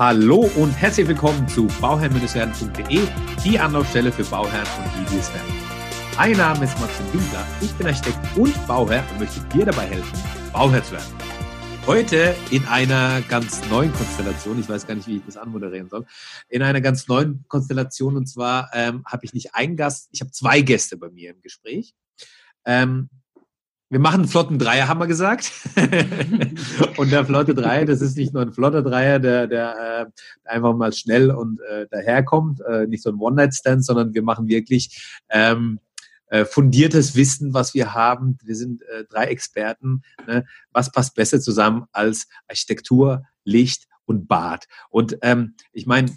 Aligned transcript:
Hallo 0.00 0.50
und 0.56 0.70
herzlich 0.70 1.06
willkommen 1.06 1.46
zu 1.46 1.66
bauherrn-werden.de, 1.78 3.06
die 3.44 3.58
Anlaufstelle 3.58 4.10
für 4.10 4.24
Bauherren 4.24 4.66
und 4.82 4.90
die, 4.96 5.12
die 5.12 5.18
es 5.18 5.30
werden. 5.34 5.52
Mein 6.16 6.38
Name 6.38 6.64
ist 6.64 6.80
Maxim 6.80 7.04
Winkler, 7.12 7.46
ich 7.60 7.70
bin 7.74 7.86
Architekt 7.86 8.18
und 8.34 8.66
Bauherr 8.66 9.04
und 9.10 9.18
möchte 9.18 9.40
dir 9.52 9.66
dabei 9.66 9.84
helfen, 9.84 10.18
Bauherr 10.54 10.82
zu 10.82 10.92
werden. 10.92 11.14
Heute 11.86 12.34
in 12.50 12.64
einer 12.64 13.20
ganz 13.28 13.60
neuen 13.68 13.92
Konstellation, 13.92 14.58
ich 14.58 14.70
weiß 14.70 14.86
gar 14.86 14.94
nicht, 14.94 15.06
wie 15.06 15.18
ich 15.18 15.22
das 15.26 15.36
anmoderieren 15.36 15.90
soll, 15.90 16.06
in 16.48 16.62
einer 16.62 16.80
ganz 16.80 17.06
neuen 17.06 17.44
Konstellation 17.46 18.16
und 18.16 18.24
zwar 18.24 18.70
ähm, 18.72 19.04
habe 19.04 19.26
ich 19.26 19.34
nicht 19.34 19.54
einen 19.54 19.76
Gast, 19.76 20.08
ich 20.12 20.22
habe 20.22 20.30
zwei 20.30 20.62
Gäste 20.62 20.96
bei 20.96 21.10
mir 21.10 21.32
im 21.32 21.42
Gespräch. 21.42 21.94
Ähm, 22.64 23.10
wir 23.90 23.98
machen 23.98 24.20
einen 24.20 24.28
flotten 24.28 24.58
Dreier, 24.58 24.86
haben 24.86 25.00
wir 25.00 25.08
gesagt. 25.08 25.52
und 26.96 27.10
der 27.10 27.24
flotte 27.24 27.54
Dreier, 27.54 27.84
das 27.84 28.00
ist 28.00 28.16
nicht 28.16 28.32
nur 28.32 28.42
ein 28.42 28.52
flotter 28.52 28.82
Dreier, 28.82 29.18
der, 29.18 29.48
der 29.48 30.06
äh, 30.06 30.48
einfach 30.48 30.76
mal 30.76 30.92
schnell 30.92 31.32
und 31.32 31.60
äh, 31.60 31.88
daherkommt, 31.90 32.60
äh, 32.60 32.86
nicht 32.86 33.02
so 33.02 33.10
ein 33.10 33.16
One-Night-Stand, 33.16 33.84
sondern 33.84 34.14
wir 34.14 34.22
machen 34.22 34.46
wirklich 34.46 35.20
ähm, 35.28 35.80
äh, 36.28 36.44
fundiertes 36.44 37.16
Wissen, 37.16 37.52
was 37.52 37.74
wir 37.74 37.92
haben. 37.92 38.38
Wir 38.44 38.54
sind 38.54 38.82
äh, 38.82 39.04
drei 39.10 39.24
Experten. 39.24 40.02
Ne? 40.24 40.46
Was 40.70 40.92
passt 40.92 41.16
besser 41.16 41.40
zusammen 41.40 41.86
als 41.90 42.28
Architektur, 42.46 43.24
Licht 43.42 43.88
und 44.04 44.28
Bad? 44.28 44.66
Und 44.90 45.18
ähm, 45.22 45.54
ich 45.72 45.86
meine, 45.86 46.12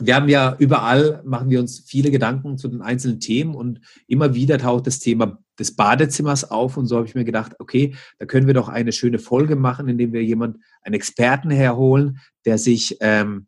wir 0.00 0.14
haben 0.14 0.28
ja 0.28 0.56
überall, 0.58 1.22
machen 1.24 1.50
wir 1.50 1.60
uns 1.60 1.80
viele 1.86 2.10
Gedanken 2.10 2.58
zu 2.58 2.68
den 2.68 2.80
einzelnen 2.80 3.20
Themen 3.20 3.54
und 3.54 3.80
immer 4.06 4.34
wieder 4.34 4.58
taucht 4.58 4.86
das 4.86 4.98
Thema 4.98 5.38
des 5.58 5.76
Badezimmers 5.76 6.50
auf 6.50 6.76
und 6.76 6.86
so 6.86 6.96
habe 6.96 7.06
ich 7.06 7.14
mir 7.14 7.24
gedacht, 7.24 7.52
okay, 7.58 7.94
da 8.18 8.24
können 8.24 8.46
wir 8.46 8.54
doch 8.54 8.68
eine 8.68 8.92
schöne 8.92 9.18
Folge 9.18 9.56
machen, 9.56 9.88
indem 9.88 10.12
wir 10.12 10.24
jemand, 10.24 10.58
einen 10.82 10.94
Experten 10.94 11.50
herholen, 11.50 12.18
der 12.46 12.56
sich 12.56 12.96
ähm, 13.00 13.46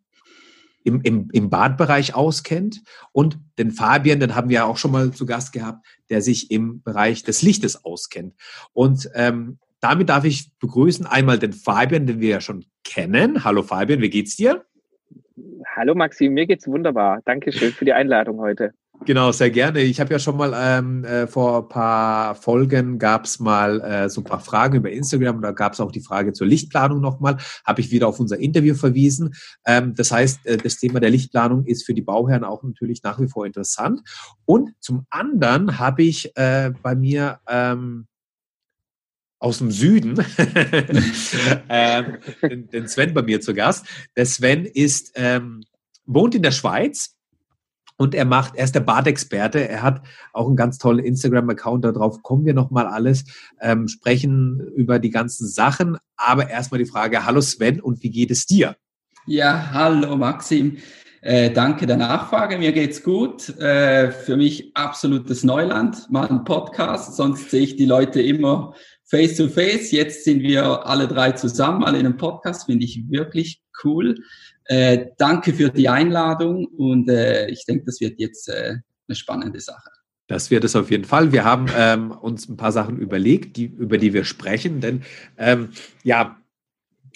im, 0.84 1.00
im, 1.02 1.30
im 1.32 1.48
Badbereich 1.48 2.14
auskennt 2.14 2.82
und 3.12 3.38
den 3.58 3.70
Fabian, 3.70 4.20
den 4.20 4.34
haben 4.34 4.50
wir 4.50 4.56
ja 4.56 4.64
auch 4.64 4.76
schon 4.76 4.92
mal 4.92 5.12
zu 5.12 5.24
Gast 5.24 5.52
gehabt, 5.52 5.86
der 6.10 6.20
sich 6.20 6.50
im 6.50 6.82
Bereich 6.82 7.22
des 7.22 7.42
Lichtes 7.42 7.84
auskennt. 7.84 8.34
Und 8.72 9.08
ähm, 9.14 9.58
damit 9.80 10.08
darf 10.08 10.24
ich 10.24 10.52
begrüßen 10.58 11.06
einmal 11.06 11.38
den 11.38 11.52
Fabian, 11.52 12.06
den 12.06 12.20
wir 12.20 12.28
ja 12.28 12.40
schon 12.40 12.64
kennen. 12.84 13.44
Hallo 13.44 13.62
Fabian, 13.62 14.00
wie 14.00 14.10
geht's 14.10 14.36
dir? 14.36 14.64
Hallo 15.76 15.94
Maxim, 15.94 16.34
mir 16.34 16.46
geht's 16.46 16.66
wunderbar. 16.66 17.20
Dankeschön 17.24 17.72
für 17.72 17.84
die 17.84 17.92
Einladung 17.92 18.40
heute. 18.40 18.72
Genau, 19.04 19.32
sehr 19.32 19.50
gerne. 19.50 19.80
Ich 19.80 20.00
habe 20.00 20.12
ja 20.12 20.18
schon 20.20 20.36
mal 20.36 20.52
ähm, 20.54 21.04
äh, 21.04 21.26
vor 21.26 21.62
ein 21.62 21.68
paar 21.68 22.36
Folgen 22.36 23.00
gab 23.00 23.24
es 23.24 23.40
mal 23.40 23.80
äh, 23.80 24.08
so 24.08 24.20
ein 24.20 24.24
paar 24.24 24.38
Fragen 24.38 24.76
über 24.76 24.92
Instagram. 24.92 25.42
Da 25.42 25.50
gab 25.50 25.72
es 25.72 25.80
auch 25.80 25.90
die 25.90 26.00
Frage 26.00 26.32
zur 26.32 26.46
Lichtplanung 26.46 27.00
nochmal. 27.00 27.38
Habe 27.66 27.80
ich 27.80 27.90
wieder 27.90 28.06
auf 28.06 28.20
unser 28.20 28.38
Interview 28.38 28.74
verwiesen. 28.74 29.34
Ähm, 29.66 29.94
das 29.96 30.12
heißt, 30.12 30.46
äh, 30.46 30.56
das 30.56 30.76
Thema 30.76 31.00
der 31.00 31.10
Lichtplanung 31.10 31.64
ist 31.64 31.84
für 31.84 31.94
die 31.94 32.02
Bauherren 32.02 32.44
auch 32.44 32.62
natürlich 32.62 33.02
nach 33.02 33.18
wie 33.18 33.28
vor 33.28 33.44
interessant. 33.44 34.02
Und 34.44 34.70
zum 34.78 35.04
anderen 35.10 35.80
habe 35.80 36.04
ich 36.04 36.36
äh, 36.36 36.70
bei 36.82 36.94
mir 36.94 37.40
ähm, 37.48 38.06
aus 39.42 39.58
dem 39.58 39.72
Süden, 39.72 40.14
ähm, 41.68 42.18
den, 42.42 42.68
den, 42.68 42.86
Sven 42.86 43.12
bei 43.12 43.22
mir 43.22 43.40
zu 43.40 43.54
Gast. 43.54 43.84
Der 44.16 44.24
Sven 44.24 44.64
ist, 44.64 45.12
ähm, 45.16 45.64
wohnt 46.06 46.36
in 46.36 46.42
der 46.42 46.52
Schweiz 46.52 47.16
und 47.96 48.14
er 48.14 48.24
macht, 48.24 48.54
er 48.54 48.64
ist 48.64 48.76
der 48.76 48.80
Badexperte. 48.80 49.68
Er 49.68 49.82
hat 49.82 50.02
auch 50.32 50.46
einen 50.46 50.54
ganz 50.54 50.78
tollen 50.78 51.04
Instagram-Account. 51.04 51.84
Darauf 51.84 52.22
kommen 52.22 52.44
wir 52.44 52.54
nochmal 52.54 52.86
alles, 52.86 53.24
ähm, 53.60 53.88
sprechen 53.88 54.60
über 54.76 55.00
die 55.00 55.10
ganzen 55.10 55.48
Sachen. 55.48 55.98
Aber 56.16 56.48
erstmal 56.48 56.78
die 56.78 56.88
Frage, 56.88 57.26
hallo 57.26 57.40
Sven 57.40 57.80
und 57.80 58.00
wie 58.04 58.10
geht 58.10 58.30
es 58.30 58.46
dir? 58.46 58.76
Ja, 59.26 59.70
hallo 59.72 60.16
Maxim. 60.16 60.78
Äh, 61.20 61.50
danke 61.50 61.86
der 61.86 61.96
Nachfrage, 61.96 62.58
mir 62.58 62.72
geht's 62.72 63.02
gut. 63.02 63.48
Äh, 63.58 64.10
für 64.10 64.36
mich 64.36 64.76
absolutes 64.76 65.44
Neuland, 65.44 66.10
mal 66.10 66.28
ein 66.28 66.44
Podcast, 66.44 67.14
sonst 67.14 67.50
sehe 67.50 67.62
ich 67.62 67.76
die 67.76 67.86
Leute 67.86 68.20
immer 68.20 68.74
face 69.12 69.36
to 69.36 69.48
face. 69.48 69.92
Jetzt 69.92 70.24
sind 70.24 70.42
wir 70.42 70.86
alle 70.86 71.06
drei 71.06 71.32
zusammen, 71.32 71.84
alle 71.84 71.98
in 71.98 72.06
einem 72.06 72.16
Podcast, 72.16 72.64
finde 72.64 72.84
ich 72.86 73.02
wirklich 73.10 73.60
cool. 73.84 74.14
Äh, 74.64 75.08
danke 75.18 75.52
für 75.52 75.68
die 75.68 75.88
Einladung 75.88 76.64
und 76.64 77.10
äh, 77.10 77.48
ich 77.50 77.66
denke, 77.66 77.84
das 77.84 78.00
wird 78.00 78.18
jetzt 78.18 78.48
äh, 78.48 78.76
eine 79.08 79.14
spannende 79.14 79.60
Sache. 79.60 79.90
Das 80.28 80.50
wird 80.50 80.64
es 80.64 80.74
auf 80.76 80.90
jeden 80.90 81.04
Fall. 81.04 81.30
Wir 81.30 81.44
haben 81.44 81.66
ähm, 81.76 82.10
uns 82.10 82.48
ein 82.48 82.56
paar 82.56 82.72
Sachen 82.72 82.96
überlegt, 82.96 83.58
die, 83.58 83.66
über 83.66 83.98
die 83.98 84.14
wir 84.14 84.24
sprechen, 84.24 84.80
denn 84.80 85.02
ähm, 85.36 85.68
ja, 86.04 86.38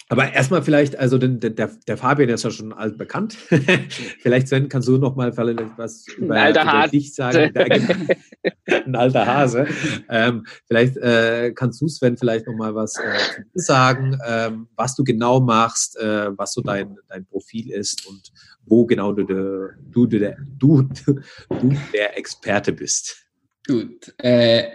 aber 0.09 0.31
erstmal 0.31 0.61
vielleicht, 0.61 0.97
also 0.97 1.17
den, 1.17 1.39
der, 1.41 1.51
der 1.51 1.97
Fabian 1.97 2.29
ist 2.29 2.43
ja 2.43 2.51
schon 2.51 2.71
alt 2.71 2.97
bekannt. 2.97 3.33
vielleicht, 4.21 4.47
Sven, 4.47 4.69
kannst 4.69 4.87
du 4.87 4.97
noch 4.97 5.17
mal 5.17 5.33
vielleicht 5.33 5.59
was 5.77 6.07
über, 6.17 6.49
über 6.49 6.87
dich 6.87 7.13
sagen? 7.13 7.53
Ein 8.65 8.95
alter 8.95 9.25
Hase. 9.25 9.67
Ähm, 10.09 10.45
vielleicht 10.65 10.95
äh, 10.97 11.51
kannst 11.53 11.81
du, 11.81 11.89
Sven, 11.89 12.15
vielleicht 12.15 12.47
noch 12.47 12.55
mal 12.55 12.73
was 12.73 12.95
äh, 12.95 13.17
sagen, 13.53 14.17
ähm, 14.25 14.67
was 14.77 14.95
du 14.95 15.03
genau 15.03 15.41
machst, 15.41 15.97
äh, 15.97 16.37
was 16.37 16.53
so 16.53 16.61
dein, 16.61 16.97
dein 17.09 17.25
Profil 17.25 17.71
ist 17.71 18.07
und 18.07 18.31
wo 18.65 18.85
genau 18.85 19.11
du, 19.11 19.23
de, 19.23 19.69
du, 19.91 20.05
de, 20.05 20.35
du, 20.57 20.83
du 21.49 21.73
der 21.93 22.17
Experte 22.17 22.71
bist. 22.71 23.25
Gut. 23.67 24.13
Äh, 24.19 24.69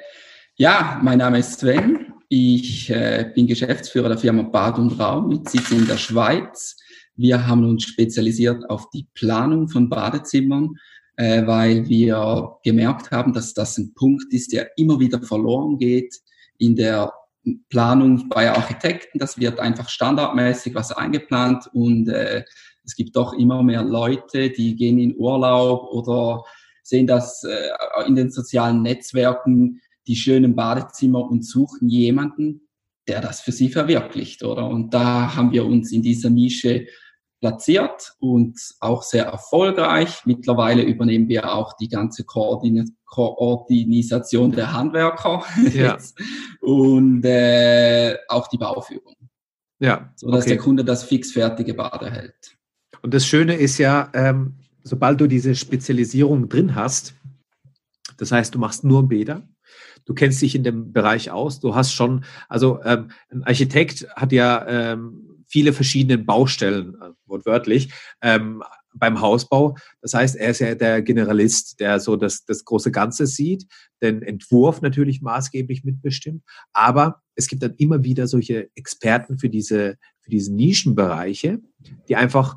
ja, 0.57 1.01
mein 1.03 1.19
Name 1.19 1.39
ist 1.39 1.61
Sven. 1.61 2.02
Ich 2.35 2.89
äh, 2.89 3.31
bin 3.35 3.47
Geschäftsführer 3.47 4.09
der 4.09 4.17
Firma 4.17 4.41
Bad 4.41 4.79
und 4.79 4.99
Raum 4.99 5.29
mit 5.29 5.51
Sitz 5.51 5.71
in 5.71 5.87
der 5.87 5.99
Schweiz. 5.99 6.79
Wir 7.15 7.47
haben 7.47 7.63
uns 7.63 7.85
spezialisiert 7.85 8.71
auf 8.71 8.89
die 8.89 9.07
Planung 9.13 9.69
von 9.69 9.91
Badezimmern, 9.91 10.71
äh, 11.17 11.47
weil 11.47 11.87
wir 11.91 12.57
gemerkt 12.65 13.11
haben, 13.11 13.35
dass 13.35 13.53
das 13.53 13.77
ein 13.77 13.93
Punkt 13.93 14.33
ist, 14.33 14.51
der 14.55 14.71
immer 14.79 14.99
wieder 14.99 15.21
verloren 15.21 15.77
geht 15.77 16.21
in 16.57 16.75
der 16.75 17.13
Planung 17.69 18.31
bei 18.31 18.51
Architekten. 18.51 19.19
Das 19.19 19.39
wird 19.39 19.61
einfach 19.61 19.91
standardmäßig 19.91 20.75
was 20.75 20.91
eingeplant 20.91 21.69
und 21.75 22.09
äh, 22.09 22.45
es 22.83 22.97
gibt 22.97 23.15
doch 23.15 23.35
immer 23.35 23.63
mehr 23.63 23.83
Leute, 23.83 24.49
die 24.49 24.75
gehen 24.75 24.99
in 24.99 25.15
Urlaub 25.19 25.87
oder 25.93 26.45
sehen 26.83 27.07
das 27.07 27.45
äh, 27.45 28.07
in 28.07 28.15
den 28.15 28.31
sozialen 28.31 28.81
Netzwerken 28.81 29.83
die 30.07 30.17
schönen 30.17 30.55
Badezimmer 30.57 31.31
und 31.31 31.47
suchen 31.47 31.89
jemanden, 31.89 32.69
der 33.09 33.21
das 33.21 33.41
für 33.41 33.53
sie 33.53 33.69
verwirklicht, 33.69 34.45
oder? 34.45 34.69
Und 34.69 34.95
da 34.95 35.35
haben 35.35 35.53
wir 35.53 35.67
uns 35.67 35.93
in 35.93 36.03
dieser 36.03 36.31
Nische 36.31 36.87
platziert 37.41 38.15
und 38.21 38.57
auch 38.79 39.03
sehr 39.03 39.25
erfolgreich. 39.25 40.25
Mittlerweile 40.25 40.83
übernehmen 40.83 41.29
wir 41.29 41.53
auch 41.53 41.77
die 41.77 41.89
ganze 41.89 42.25
Koordin 42.25 42.97
Koordination 43.05 44.53
der 44.53 44.73
Handwerker 44.73 45.45
ja. 45.75 45.99
und 46.63 47.23
äh, 47.25 48.17
auch 48.29 48.49
die 48.49 48.57
Bauführung. 48.57 49.17
Ja, 49.81 50.13
so 50.17 50.31
dass 50.31 50.45
okay. 50.45 50.55
der 50.55 50.59
Kunde 50.59 50.85
das 50.85 51.03
fixfertige 51.03 51.75
Bad 51.75 52.01
erhält. 52.01 52.57
Und 53.03 53.13
das 53.13 53.27
Schöne 53.27 53.57
ist 53.57 53.77
ja, 53.79 54.11
ähm, 54.15 54.55
sobald 54.83 55.21
du 55.21 55.27
diese 55.27 55.55
Spezialisierung 55.55 56.49
drin 56.49 56.75
hast, 56.75 57.15
das 58.17 58.33
heißt, 58.33 58.55
du 58.55 58.59
machst 58.59 58.85
nur 58.85 59.07
Bäder, 59.09 59.43
du 60.05 60.15
kennst 60.15 60.43
dich 60.43 60.55
in 60.55 60.65
dem 60.65 60.93
Bereich 60.93 61.31
aus, 61.31 61.61
du 61.61 61.75
hast 61.75 61.93
schon, 61.93 62.25
also 62.49 62.81
ähm, 62.85 63.11
ein 63.31 63.45
Architekt 63.45 64.07
hat 64.17 64.33
ja 64.33 64.67
ähm, 64.67 65.45
viele 65.47 65.73
verschiedene 65.73 66.19
Baustellen, 66.19 66.95
äh, 66.95 67.11
wortwörtlich, 67.27 67.93
ähm, 68.23 68.63
beim 68.95 69.21
Hausbau. 69.21 69.77
Das 70.01 70.15
heißt, 70.15 70.37
er 70.37 70.51
ist 70.51 70.61
ja 70.61 70.75
der 70.75 71.03
Generalist, 71.03 71.81
der 71.81 72.01
so 72.01 72.17
das, 72.17 72.45
das 72.45 72.65
große 72.65 72.91
Ganze 72.91 73.27
sieht, 73.27 73.67
den 74.03 74.23
Entwurf 74.23 74.83
natürlich 74.83 75.23
maßgeblich 75.23 75.85
mitbestimmt. 75.85 76.43
Aber 76.73 77.23
es 77.35 77.49
gibt 77.49 77.63
dann 77.63 77.75
immer 77.77 78.05
wieder 78.05 78.27
solche 78.27 78.71
Experten 78.75 79.39
für 79.39 79.49
diese, 79.49 79.97
für 80.21 80.31
diese 80.31 80.53
Nischenbereiche, 80.55 81.61
die 82.09 82.17
einfach 82.17 82.57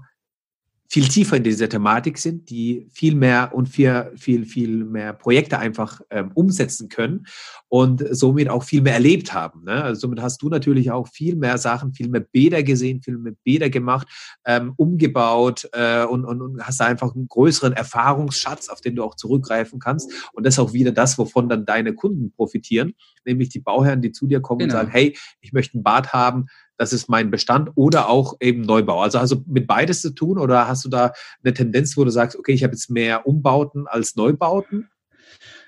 viel 0.88 1.08
tiefer 1.08 1.38
in 1.38 1.44
dieser 1.44 1.68
Thematik 1.68 2.18
sind, 2.18 2.50
die 2.50 2.88
viel 2.92 3.16
mehr 3.16 3.52
und 3.54 3.68
viel, 3.68 4.12
viel, 4.16 4.46
viel 4.46 4.86
mehr 4.86 5.14
Projekte 5.14 5.58
einfach 5.58 6.02
ähm, 6.10 6.32
umsetzen 6.36 6.90
können 6.90 7.26
und 7.68 8.04
somit 8.12 8.50
auch 8.50 8.64
viel 8.64 8.82
mehr 8.82 8.94
erlebt 8.94 9.34
haben. 9.34 9.64
Ne? 9.64 9.84
Also 9.84 10.02
somit 10.02 10.22
hast 10.22 10.42
du 10.42 10.50
natürlich 10.50 10.92
auch 10.92 11.08
viel 11.08 11.36
mehr 11.36 11.58
Sachen, 11.58 11.94
viel 11.94 12.10
mehr 12.10 12.22
Bäder 12.22 12.64
gesehen, 12.64 13.02
viel 13.02 13.18
mehr 13.18 13.34
Bäder 13.44 13.70
gemacht, 13.70 14.08
ähm, 14.46 14.74
umgebaut 14.78 15.68
äh, 15.74 16.06
und, 16.06 16.24
und, 16.24 16.42
und 16.42 16.62
hast 16.62 16.82
einfach 16.82 17.16
einen 17.16 17.28
größeren 17.28 17.74
Erfahrungsschatz, 17.74 18.70
auf 18.70 18.82
den 18.82 18.96
du 18.96 19.04
auch 19.04 19.16
zurückgreifen 19.16 19.80
kannst. 19.80 20.12
Und 20.34 20.46
das 20.46 20.56
ist 20.56 20.60
auch 20.60 20.74
wieder 20.74 20.92
das, 20.92 21.18
wovon 21.18 21.50
dann 21.50 21.66
deine 21.66 21.94
Kunden 21.94 22.32
profitieren, 22.32 22.94
nämlich 23.26 23.50
die 23.50 23.60
Bauherren, 23.60 24.02
die 24.02 24.12
zu 24.12 24.28
dir 24.28 24.40
kommen 24.40 24.60
genau. 24.60 24.74
und 24.74 24.80
sagen, 24.80 24.92
hey, 24.92 25.18
ich 25.42 25.52
möchte 25.52 25.80
ein 25.80 25.84
Bad 25.84 26.14
haben, 26.14 26.46
das 26.78 26.94
ist 26.94 27.10
mein 27.10 27.32
Bestand 27.32 27.70
oder 27.76 28.10
auch 28.10 28.36
eben 28.40 28.62
Neubau. 28.62 29.02
Also 29.02 29.20
hast 29.20 29.32
du 29.32 29.44
mit 29.48 29.68
beides 29.68 30.02
zu 30.02 30.12
tun 30.12 30.38
oder 30.38 30.68
hast 30.68 30.86
du 30.86 30.90
da 30.90 31.14
eine 31.44 31.54
Tendenz, 31.54 31.96
wo 31.98 32.04
du 32.04 32.12
sagst, 32.12 32.38
okay, 32.38 32.54
ich 32.54 32.64
habe 32.64 32.74
jetzt 32.74 32.90
mehr 32.90 33.28
Umbauten 33.28 33.88
als 33.88 34.16
Neubauten? 34.16 34.90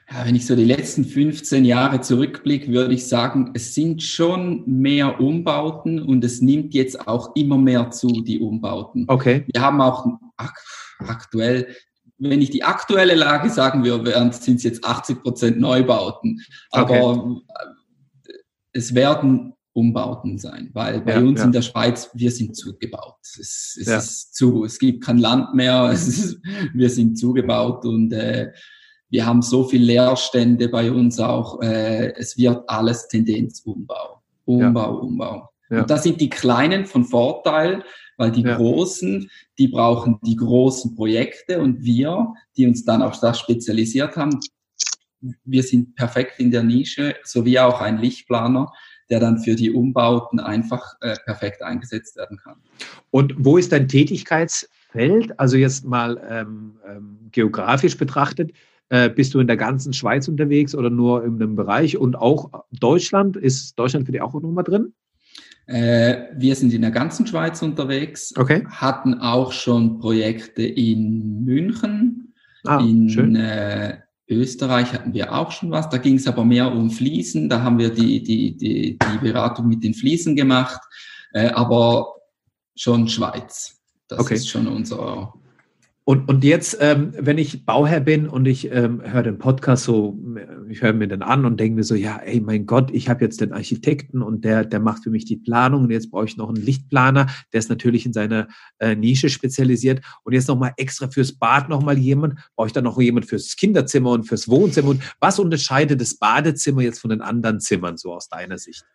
Ja, 0.09 0.25
wenn 0.25 0.36
ich 0.36 0.45
so 0.45 0.56
die 0.56 0.63
letzten 0.63 1.04
15 1.04 1.65
Jahre 1.65 2.00
zurückblicke, 2.00 2.71
würde 2.71 2.94
ich 2.94 3.07
sagen, 3.07 3.51
es 3.54 3.75
sind 3.75 4.01
schon 4.01 4.63
mehr 4.65 5.19
Umbauten 5.19 6.01
und 6.01 6.24
es 6.24 6.42
nimmt 6.42 6.74
jetzt 6.74 7.07
auch 7.07 7.36
immer 7.36 7.57
mehr 7.57 7.92
zu, 7.92 8.07
die 8.07 8.39
Umbauten. 8.39 9.03
Okay. 9.07 9.45
Wir 9.51 9.62
haben 9.62 9.81
auch 9.81 10.06
aktuell, 11.00 11.75
wenn 12.18 12.42
ich 12.42 12.51
die 12.51 12.63
aktuelle 12.63 13.15
Lage 13.15 13.50
sagen 13.50 13.83
würde, 13.83 14.12
sind 14.31 14.56
es 14.56 14.63
jetzt 14.63 14.86
80 14.86 15.24
Prozent 15.24 15.60
Neubauten. 15.60 16.42
Aber 16.71 17.10
okay. 17.10 17.42
es 18.71 18.95
werden 18.95 19.56
Umbauten 19.77 20.39
sein, 20.39 20.71
weil 20.74 21.01
bei 21.01 21.13
ja, 21.13 21.19
uns 21.19 21.39
ja. 21.39 21.45
in 21.45 21.51
der 21.51 21.62
Schweiz, 21.62 22.09
wir 22.15 22.31
sind 22.31 22.56
zugebaut. 22.56 23.19
Es, 23.21 23.77
es 23.79 23.88
ja. 23.88 23.97
ist 23.97 24.33
zu, 24.33 24.65
es 24.65 24.79
gibt 24.79 25.03
kein 25.03 25.19
Land 25.19 25.53
mehr, 25.53 25.91
ist, 25.94 26.39
wir 26.74 26.89
sind 26.89 27.19
zugebaut 27.19 27.85
und 27.85 28.12
äh, 28.12 28.51
wir 29.09 29.25
haben 29.27 29.44
so 29.44 29.65
viel 29.65 29.83
Leerstände 29.83 30.68
bei 30.68 30.91
uns 30.91 31.19
auch. 31.19 31.62
Äh, 31.62 32.13
es 32.15 32.38
wird 32.39 32.68
alles 32.68 33.07
Tendenz 33.07 33.62
Umbau, 33.65 34.24
Umbau, 34.45 34.97
Umbau. 34.97 35.50
Und 35.69 35.89
da 35.89 35.97
sind 35.97 36.21
die 36.21 36.29
Kleinen 36.29 36.85
von 36.85 37.06
Vorteil, 37.06 37.83
weil 38.18 38.31
die 38.31 38.44
Großen, 38.44 39.29
die 39.59 39.68
brauchen 39.68 40.18
die 40.24 40.38
großen 40.38 40.95
Projekte 40.95 41.62
und 41.62 41.83
wir, 41.83 42.33
die 42.56 42.65
uns 42.65 42.83
dann 42.83 43.03
auf 43.03 43.19
das 43.19 43.39
spezialisiert 43.39 44.15
haben, 44.15 44.39
wir 45.44 45.62
sind 45.62 45.95
perfekt 45.95 46.39
in 46.39 46.50
der 46.50 46.63
Nische, 46.63 47.15
sowie 47.24 47.59
auch 47.59 47.81
ein 47.81 48.00
Lichtplaner 48.00 48.71
der 49.09 49.19
dann 49.19 49.39
für 49.39 49.56
die 49.56 49.71
Umbauten 49.71 50.39
einfach 50.39 50.95
äh, 51.01 51.15
perfekt 51.25 51.62
eingesetzt 51.62 52.18
werden 52.18 52.38
kann. 52.38 52.56
Und 53.12 53.33
wo 53.38 53.57
ist 53.57 53.71
dein 53.71 53.88
Tätigkeitsfeld? 53.88 55.39
Also 55.39 55.57
jetzt 55.57 55.86
mal 55.86 56.21
ähm, 56.30 56.77
ähm, 56.88 57.18
geografisch 57.31 57.98
betrachtet, 57.98 58.51
äh, 58.89 59.09
bist 59.09 59.33
du 59.33 59.39
in 59.39 59.48
der 59.48 59.57
ganzen 59.57 59.94
Schweiz 59.94 60.27
unterwegs 60.27 60.74
oder 60.74 60.89
nur 60.89 61.24
in 61.24 61.36
einem 61.36 61.56
Bereich? 61.56 61.98
Und 61.98 62.15
auch 62.15 62.63
Deutschland, 62.71 63.36
ist 63.36 63.77
Deutschland 63.77 64.06
für 64.06 64.12
dich 64.12 64.21
auch 64.21 64.33
nochmal 64.33 64.63
drin? 64.63 64.94
Äh, 65.68 66.27
wir 66.38 66.56
sind 66.56 66.74
in 66.74 66.81
der 66.81 66.92
ganzen 66.92 67.27
Schweiz 67.27 67.62
unterwegs, 67.62 68.33
okay. 68.38 68.65
hatten 68.69 69.15
auch 69.15 69.51
schon 69.51 70.00
Projekte 70.00 70.63
in 70.63 71.44
München, 71.44 72.33
ah, 72.63 72.80
in 72.80 73.10
schön. 73.10 73.36
Äh, 73.36 73.98
Österreich 74.29 74.94
hatten 74.94 75.13
wir 75.13 75.33
auch 75.33 75.51
schon 75.51 75.71
was, 75.71 75.89
da 75.89 75.97
ging 75.97 76.15
es 76.15 76.27
aber 76.27 76.44
mehr 76.44 76.71
um 76.71 76.91
Fliesen, 76.91 77.50
da 77.50 77.63
haben 77.63 77.77
wir 77.77 77.89
die, 77.89 78.21
die, 78.21 78.57
die, 78.57 78.97
die 78.97 79.18
Beratung 79.21 79.68
mit 79.68 79.83
den 79.83 79.94
Fliesen 79.94 80.35
gemacht, 80.35 80.81
äh, 81.33 81.50
aber 81.50 82.15
schon 82.75 83.07
Schweiz. 83.07 83.79
Das 84.07 84.19
okay. 84.19 84.35
ist 84.35 84.50
schon 84.50 84.68
unser 84.68 85.33
und, 86.09 86.30
und 86.30 86.45
jetzt, 86.45 86.77
ähm, 86.80 87.12
wenn 87.19 87.38
ich 87.38 87.65
Bauherr 87.65 88.00
bin 88.00 88.30
und 88.30 88.45
ich 88.45 88.71
ähm, 88.71 89.01
höre 89.04 89.24
den 89.24 89.38
Podcast 89.38 89.83
so, 89.83 90.18
ich 90.69 90.81
höre 90.81 90.94
mir 90.94 91.09
den 91.09 91.21
an 91.21 91.44
und 91.44 91.59
denke 91.59 91.75
mir 91.75 91.83
so, 91.83 91.95
ja, 91.95 92.15
ey, 92.19 92.39
mein 92.39 92.65
Gott, 92.65 92.92
ich 92.92 93.09
habe 93.09 93.25
jetzt 93.25 93.42
den 93.42 93.51
Architekten 93.51 94.21
und 94.21 94.45
der, 94.45 94.63
der 94.63 94.80
macht 94.80 95.04
für 95.04 95.09
mich 95.09 95.25
die 95.25 95.36
Planung 95.36 95.83
und 95.83 95.92
jetzt 95.92 96.09
brauche 96.09 96.24
ich 96.24 96.38
noch 96.38 96.48
einen 96.48 96.63
Lichtplaner, 96.63 97.27
der 97.51 97.59
ist 97.59 97.68
natürlich 97.68 98.06
in 98.06 98.13
seiner 98.13 98.48
äh, 98.80 98.95
Nische 98.95 99.27
spezialisiert 99.27 100.00
und 100.24 100.31
jetzt 100.31 100.48
nochmal 100.48 100.71
extra 100.77 101.09
fürs 101.09 101.33
Bad 101.33 101.68
nochmal 101.68 101.98
jemand, 101.98 102.39
brauche 102.56 102.68
ich 102.68 102.74
dann 102.74 102.86
noch 102.86 102.98
jemand 103.01 103.25
fürs 103.25 103.57
Kinderzimmer 103.57 104.12
und 104.12 104.24
fürs 104.24 104.48
Wohnzimmer 104.48 104.92
und 104.92 105.03
was 105.19 105.39
unterscheidet 105.39 106.00
das 106.00 106.15
Badezimmer 106.15 106.83
jetzt 106.83 107.00
von 107.00 107.10
den 107.10 107.19
anderen 107.19 107.60
Zimmern 107.60 107.98
so 107.98 108.13
aus 108.13 108.30
deiner 108.30 108.57
Sicht? 108.57 108.86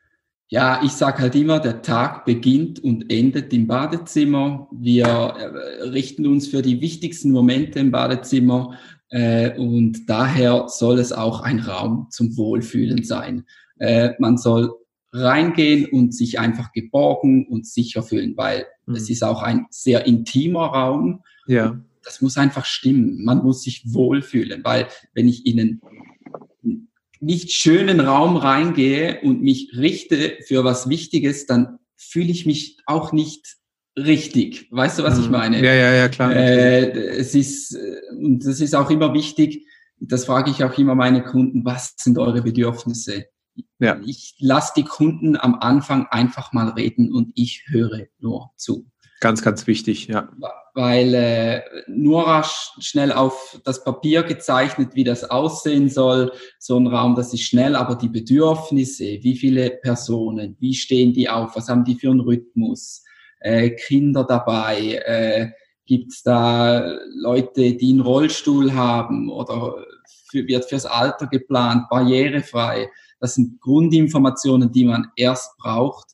Ja, 0.53 0.83
ich 0.85 0.93
sage 0.93 1.23
halt 1.23 1.35
immer, 1.35 1.61
der 1.61 1.81
Tag 1.81 2.27
beginnt 2.27 2.79
und 2.85 3.11
endet 3.11 3.55
im 3.55 3.67
Badezimmer. 3.67 4.69
Wir 4.71 5.07
äh, 5.07 5.85
richten 5.85 6.27
uns 6.27 6.47
für 6.47 6.61
die 6.61 6.83
wichtigsten 6.83 7.31
Momente 7.33 7.79
im 7.79 7.91
Badezimmer 7.91 8.77
äh, 9.09 9.59
und 9.59 10.11
daher 10.11 10.67
soll 10.69 10.99
es 10.99 11.11
auch 11.11 11.41
ein 11.41 11.59
Raum 11.59 12.09
zum 12.11 12.37
Wohlfühlen 12.37 13.03
sein. 13.03 13.47
Äh, 13.79 14.11
man 14.19 14.37
soll 14.37 14.75
reingehen 15.11 15.87
und 15.87 16.15
sich 16.15 16.39
einfach 16.39 16.73
geborgen 16.73 17.47
und 17.49 17.67
sicher 17.67 18.03
fühlen, 18.03 18.37
weil 18.37 18.67
mhm. 18.85 18.97
es 18.97 19.09
ist 19.09 19.25
auch 19.25 19.43
ein 19.43 19.65
sehr 19.71 20.07
intimer 20.07 20.67
Raum. 20.67 21.23
Ja. 21.47 21.81
Das 22.05 22.21
muss 22.21 22.37
einfach 22.37 22.67
stimmen. 22.67 23.25
Man 23.25 23.39
muss 23.39 23.63
sich 23.63 23.85
wohlfühlen, 23.87 24.63
weil 24.65 24.87
wenn 25.15 25.29
ich 25.29 25.47
Ihnen 25.47 25.81
nicht 27.23 27.53
schönen 27.53 28.01
Raum 28.01 28.37
reingehe 28.37 29.21
und 29.23 29.43
mich 29.43 29.73
richte 29.77 30.39
für 30.47 30.65
was 30.65 30.89
Wichtiges, 30.89 31.47
dann 31.47 31.79
fühle 31.97 32.31
ich 32.31 32.47
mich 32.47 32.79
auch 32.87 33.13
nicht 33.13 33.57
richtig. 33.97 34.69
Weißt 34.71 34.99
du, 34.99 35.05
was 35.05 35.19
ich 35.19 35.27
mhm. 35.27 35.33
meine? 35.33 35.65
Ja, 35.65 35.73
ja, 35.73 35.93
ja, 35.93 36.09
klar. 36.09 36.35
Äh, 36.35 36.91
es 36.91 37.35
ist, 37.35 37.79
und 38.11 38.45
das 38.45 38.61
ist 38.61 38.75
auch 38.75 38.91
immer 38.91 39.15
wichtig, 39.15 39.67
das 40.01 40.25
frage 40.25 40.51
ich 40.51 40.65
auch 40.65 40.77
immer 40.79 40.97
meine 40.97 41.23
Kunden, 41.23 41.65
was 41.65 41.95
sind 41.97 42.19
eure 42.19 42.43
Bedürfnisse? 42.43 43.27
Ja. 43.79 44.01
Ich 44.05 44.35
lasse 44.39 44.73
die 44.77 44.85
Kunden 44.85 45.37
am 45.37 45.55
Anfang 45.55 46.07
einfach 46.11 46.53
mal 46.53 46.71
reden 46.71 47.13
und 47.13 47.33
ich 47.35 47.65
höre 47.69 48.07
nur 48.19 48.51
zu. 48.57 48.87
Ganz, 49.23 49.41
ganz 49.41 49.67
wichtig, 49.67 50.09
ja 50.09 50.29
weil 50.75 51.15
äh, 51.15 51.63
nur 51.87 52.27
rasch 52.27 52.73
schnell 52.79 53.13
auf 53.13 53.61
das 53.65 53.85
Papier 53.85 54.23
gezeichnet, 54.23 54.95
wie 54.95 55.05
das 55.05 55.29
aussehen 55.29 55.89
soll. 55.91 56.33
So 56.59 56.79
ein 56.79 56.87
Raum, 56.87 57.15
das 57.15 57.35
ist 57.35 57.43
schnell, 57.43 57.77
aber 57.77 57.95
die 57.95 58.09
Bedürfnisse, 58.09 59.05
wie 59.23 59.37
viele 59.37 59.71
Personen, 59.71 60.57
wie 60.61 60.75
stehen 60.75 61.13
die 61.13 61.29
auf, 61.29 61.57
was 61.57 61.69
haben 61.69 61.85
die 61.85 61.97
für 61.97 62.11
einen 62.11 62.21
Rhythmus, 62.21 63.05
äh, 63.41 63.71
Kinder 63.71 64.25
dabei, 64.25 65.03
äh, 65.05 65.51
gibt 65.85 66.13
es 66.13 66.23
da 66.23 66.97
Leute, 67.17 67.75
die 67.75 67.91
einen 67.91 68.01
Rollstuhl 68.01 68.73
haben 68.73 69.29
oder 69.31 69.85
für, 70.31 70.47
wird 70.47 70.65
fürs 70.65 70.87
Alter 70.87 71.27
geplant, 71.27 71.89
barrierefrei. 71.91 72.89
Das 73.21 73.35
sind 73.35 73.61
Grundinformationen, 73.61 74.73
die 74.73 74.85
man 74.85 75.09
erst 75.17 75.57
braucht, 75.59 76.12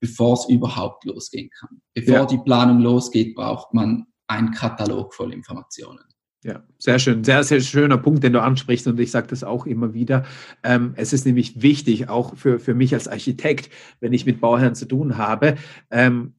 bevor 0.00 0.34
es 0.34 0.48
überhaupt 0.48 1.04
losgehen 1.04 1.50
kann. 1.50 1.80
Bevor 1.94 2.14
ja. 2.14 2.26
die 2.26 2.38
Planung 2.38 2.80
losgeht, 2.80 3.34
braucht 3.34 3.74
man 3.74 4.06
einen 4.26 4.50
Katalog 4.50 5.14
voll 5.14 5.32
Informationen. 5.32 6.00
Ja, 6.42 6.62
sehr 6.78 6.98
schön. 6.98 7.22
Sehr, 7.22 7.44
sehr 7.44 7.60
schöner 7.60 7.98
Punkt, 7.98 8.24
den 8.24 8.32
du 8.32 8.40
ansprichst. 8.40 8.86
Und 8.86 8.98
ich 8.98 9.10
sage 9.10 9.26
das 9.26 9.44
auch 9.44 9.66
immer 9.66 9.92
wieder. 9.92 10.24
Ähm, 10.62 10.94
es 10.96 11.12
ist 11.12 11.26
nämlich 11.26 11.60
wichtig, 11.60 12.08
auch 12.08 12.34
für, 12.34 12.58
für 12.58 12.74
mich 12.74 12.94
als 12.94 13.08
Architekt, 13.08 13.70
wenn 14.00 14.14
ich 14.14 14.24
mit 14.24 14.40
Bauherren 14.40 14.74
zu 14.74 14.86
tun 14.86 15.18
habe, 15.18 15.56
ähm, 15.90 16.34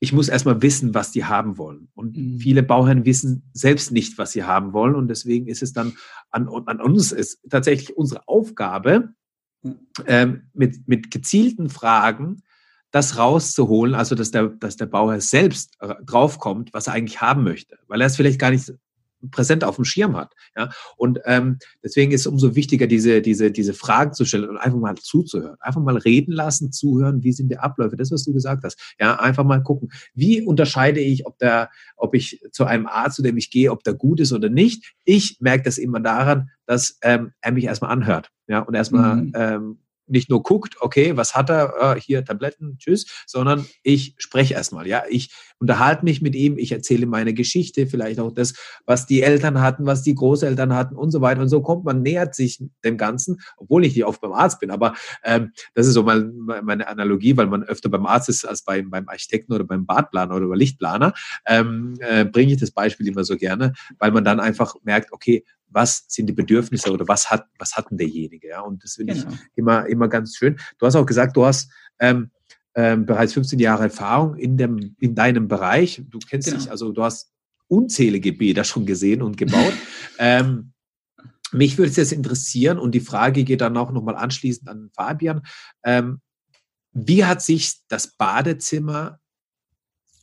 ich 0.00 0.12
muss 0.12 0.28
erstmal 0.28 0.62
wissen, 0.62 0.94
was 0.94 1.10
die 1.10 1.24
haben 1.24 1.58
wollen. 1.58 1.88
Und 1.94 2.16
mhm. 2.16 2.38
viele 2.38 2.62
Bauherren 2.62 3.04
wissen 3.04 3.50
selbst 3.52 3.90
nicht, 3.90 4.16
was 4.16 4.30
sie 4.30 4.44
haben 4.44 4.72
wollen. 4.72 4.94
Und 4.94 5.08
deswegen 5.08 5.48
ist 5.48 5.62
es 5.62 5.72
dann 5.72 5.96
an, 6.30 6.48
an 6.48 6.80
uns, 6.80 7.10
ist 7.10 7.40
tatsächlich 7.50 7.96
unsere 7.96 8.28
Aufgabe, 8.28 9.14
ähm, 10.06 10.50
mit, 10.54 10.86
mit 10.86 11.10
gezielten 11.10 11.68
Fragen 11.68 12.42
das 12.90 13.18
rauszuholen, 13.18 13.94
also 13.94 14.14
dass 14.14 14.30
der, 14.30 14.48
dass 14.48 14.76
der 14.76 14.86
Bauherr 14.86 15.20
selbst 15.20 15.74
äh, 15.80 15.94
draufkommt, 16.04 16.72
was 16.72 16.86
er 16.86 16.94
eigentlich 16.94 17.20
haben 17.20 17.44
möchte, 17.44 17.76
weil 17.86 18.00
er 18.00 18.06
es 18.06 18.16
vielleicht 18.16 18.38
gar 18.38 18.50
nicht 18.50 18.72
präsent 19.30 19.64
auf 19.64 19.76
dem 19.76 19.84
Schirm 19.84 20.16
hat. 20.16 20.32
Ja? 20.56 20.70
Und 20.96 21.20
ähm, 21.24 21.58
deswegen 21.82 22.12
ist 22.12 22.22
es 22.22 22.26
umso 22.26 22.54
wichtiger, 22.54 22.86
diese, 22.86 23.20
diese, 23.20 23.50
diese 23.50 23.74
Fragen 23.74 24.12
zu 24.12 24.24
stellen 24.24 24.48
und 24.48 24.58
einfach 24.58 24.78
mal 24.78 24.94
zuzuhören. 24.96 25.56
Einfach 25.60 25.80
mal 25.80 25.96
reden 25.96 26.32
lassen, 26.32 26.72
zuhören, 26.72 27.22
wie 27.22 27.32
sind 27.32 27.48
die 27.50 27.58
Abläufe, 27.58 27.96
das, 27.96 28.10
was 28.10 28.24
du 28.24 28.32
gesagt 28.32 28.64
hast. 28.64 28.94
Ja, 29.00 29.18
einfach 29.18 29.44
mal 29.44 29.62
gucken, 29.62 29.90
wie 30.14 30.42
unterscheide 30.42 31.00
ich, 31.00 31.26
ob 31.26 31.38
der, 31.38 31.70
ob 31.96 32.14
ich 32.14 32.40
zu 32.52 32.64
einem 32.64 32.86
Arzt, 32.86 33.16
zu 33.16 33.22
dem 33.22 33.36
ich 33.36 33.50
gehe, 33.50 33.72
ob 33.72 33.82
der 33.82 33.94
gut 33.94 34.20
ist 34.20 34.32
oder 34.32 34.48
nicht. 34.48 34.94
Ich 35.04 35.38
merke 35.40 35.64
das 35.64 35.78
immer 35.78 36.00
daran, 36.00 36.50
dass 36.66 36.98
ähm, 37.02 37.32
er 37.40 37.52
mich 37.52 37.64
erstmal 37.64 37.90
anhört. 37.90 38.30
Ja, 38.46 38.60
und 38.60 38.74
erstmal 38.74 39.16
mhm. 39.16 39.32
ähm, 39.34 39.78
nicht 40.10 40.30
nur 40.30 40.42
guckt, 40.42 40.76
okay, 40.80 41.16
was 41.16 41.34
hat 41.34 41.50
er, 41.50 41.96
äh, 41.96 42.00
hier 42.00 42.24
Tabletten, 42.24 42.78
tschüss, 42.78 43.06
sondern 43.26 43.66
ich 43.82 44.14
spreche 44.18 44.54
erstmal, 44.54 44.86
ja, 44.86 45.02
ich 45.08 45.30
unterhalte 45.58 46.04
mich 46.04 46.22
mit 46.22 46.34
ihm, 46.34 46.56
ich 46.58 46.72
erzähle 46.72 47.06
meine 47.06 47.34
Geschichte, 47.34 47.86
vielleicht 47.86 48.20
auch 48.20 48.32
das, 48.32 48.54
was 48.86 49.06
die 49.06 49.22
Eltern 49.22 49.60
hatten, 49.60 49.86
was 49.86 50.02
die 50.02 50.14
Großeltern 50.14 50.74
hatten 50.74 50.96
und 50.96 51.10
so 51.10 51.20
weiter. 51.20 51.42
Und 51.42 51.48
so 51.48 51.60
kommt 51.62 51.84
man, 51.84 52.02
nähert 52.02 52.34
sich 52.34 52.62
dem 52.84 52.96
Ganzen, 52.96 53.40
obwohl 53.56 53.84
ich 53.84 53.94
nicht 53.94 54.04
oft 54.04 54.20
beim 54.20 54.32
Arzt 54.32 54.60
bin, 54.60 54.70
aber 54.70 54.94
ähm, 55.24 55.52
das 55.74 55.86
ist 55.86 55.94
so 55.94 56.02
mal 56.02 56.30
meine 56.62 56.86
Analogie, 56.88 57.36
weil 57.36 57.46
man 57.46 57.62
öfter 57.62 57.88
beim 57.88 58.06
Arzt 58.06 58.28
ist 58.28 58.44
als 58.44 58.62
beim, 58.62 58.90
beim 58.90 59.08
Architekten 59.08 59.52
oder 59.52 59.64
beim 59.64 59.86
Badplaner 59.86 60.36
oder 60.36 60.46
beim 60.46 60.58
Lichtplaner, 60.58 61.12
ähm, 61.46 61.94
äh, 62.00 62.24
bringe 62.24 62.52
ich 62.52 62.60
das 62.60 62.70
Beispiel 62.70 63.08
immer 63.08 63.24
so 63.24 63.36
gerne, 63.36 63.72
weil 63.98 64.12
man 64.12 64.24
dann 64.24 64.40
einfach 64.40 64.74
merkt, 64.84 65.12
okay, 65.12 65.44
was 65.70 66.04
sind 66.08 66.26
die 66.26 66.32
Bedürfnisse 66.32 66.92
oder 66.92 67.06
was 67.08 67.30
hat, 67.30 67.46
was 67.58 67.76
hat 67.76 67.90
denn 67.90 67.98
derjenige? 67.98 68.48
Ja? 68.48 68.60
Und 68.60 68.82
das 68.82 68.94
finde 68.94 69.14
genau. 69.14 69.32
ich 69.32 69.38
immer, 69.54 69.86
immer 69.86 70.08
ganz 70.08 70.36
schön. 70.36 70.58
Du 70.78 70.86
hast 70.86 70.96
auch 70.96 71.06
gesagt, 71.06 71.36
du 71.36 71.44
hast 71.44 71.70
ähm, 71.98 72.30
ähm, 72.74 73.06
bereits 73.06 73.32
15 73.32 73.58
Jahre 73.58 73.84
Erfahrung 73.84 74.36
in, 74.36 74.56
dem, 74.56 74.94
in 74.98 75.14
deinem 75.14 75.48
Bereich. 75.48 76.02
Du 76.08 76.18
kennst 76.18 76.48
genau. 76.48 76.60
dich, 76.60 76.70
also 76.70 76.92
du 76.92 77.02
hast 77.02 77.32
unzählige 77.66 78.32
Bäder 78.32 78.64
schon 78.64 78.86
gesehen 78.86 79.22
und 79.22 79.36
gebaut. 79.36 79.74
ähm, 80.18 80.72
mich 81.52 81.78
würde 81.78 81.90
es 81.90 81.96
jetzt 81.96 82.12
interessieren 82.12 82.78
und 82.78 82.94
die 82.94 83.00
Frage 83.00 83.44
geht 83.44 83.62
dann 83.62 83.76
auch 83.76 83.90
nochmal 83.90 84.16
anschließend 84.16 84.68
an 84.68 84.90
Fabian. 84.94 85.42
Ähm, 85.84 86.20
wie 86.92 87.24
hat 87.24 87.42
sich 87.42 87.80
das 87.88 88.16
Badezimmer 88.16 89.18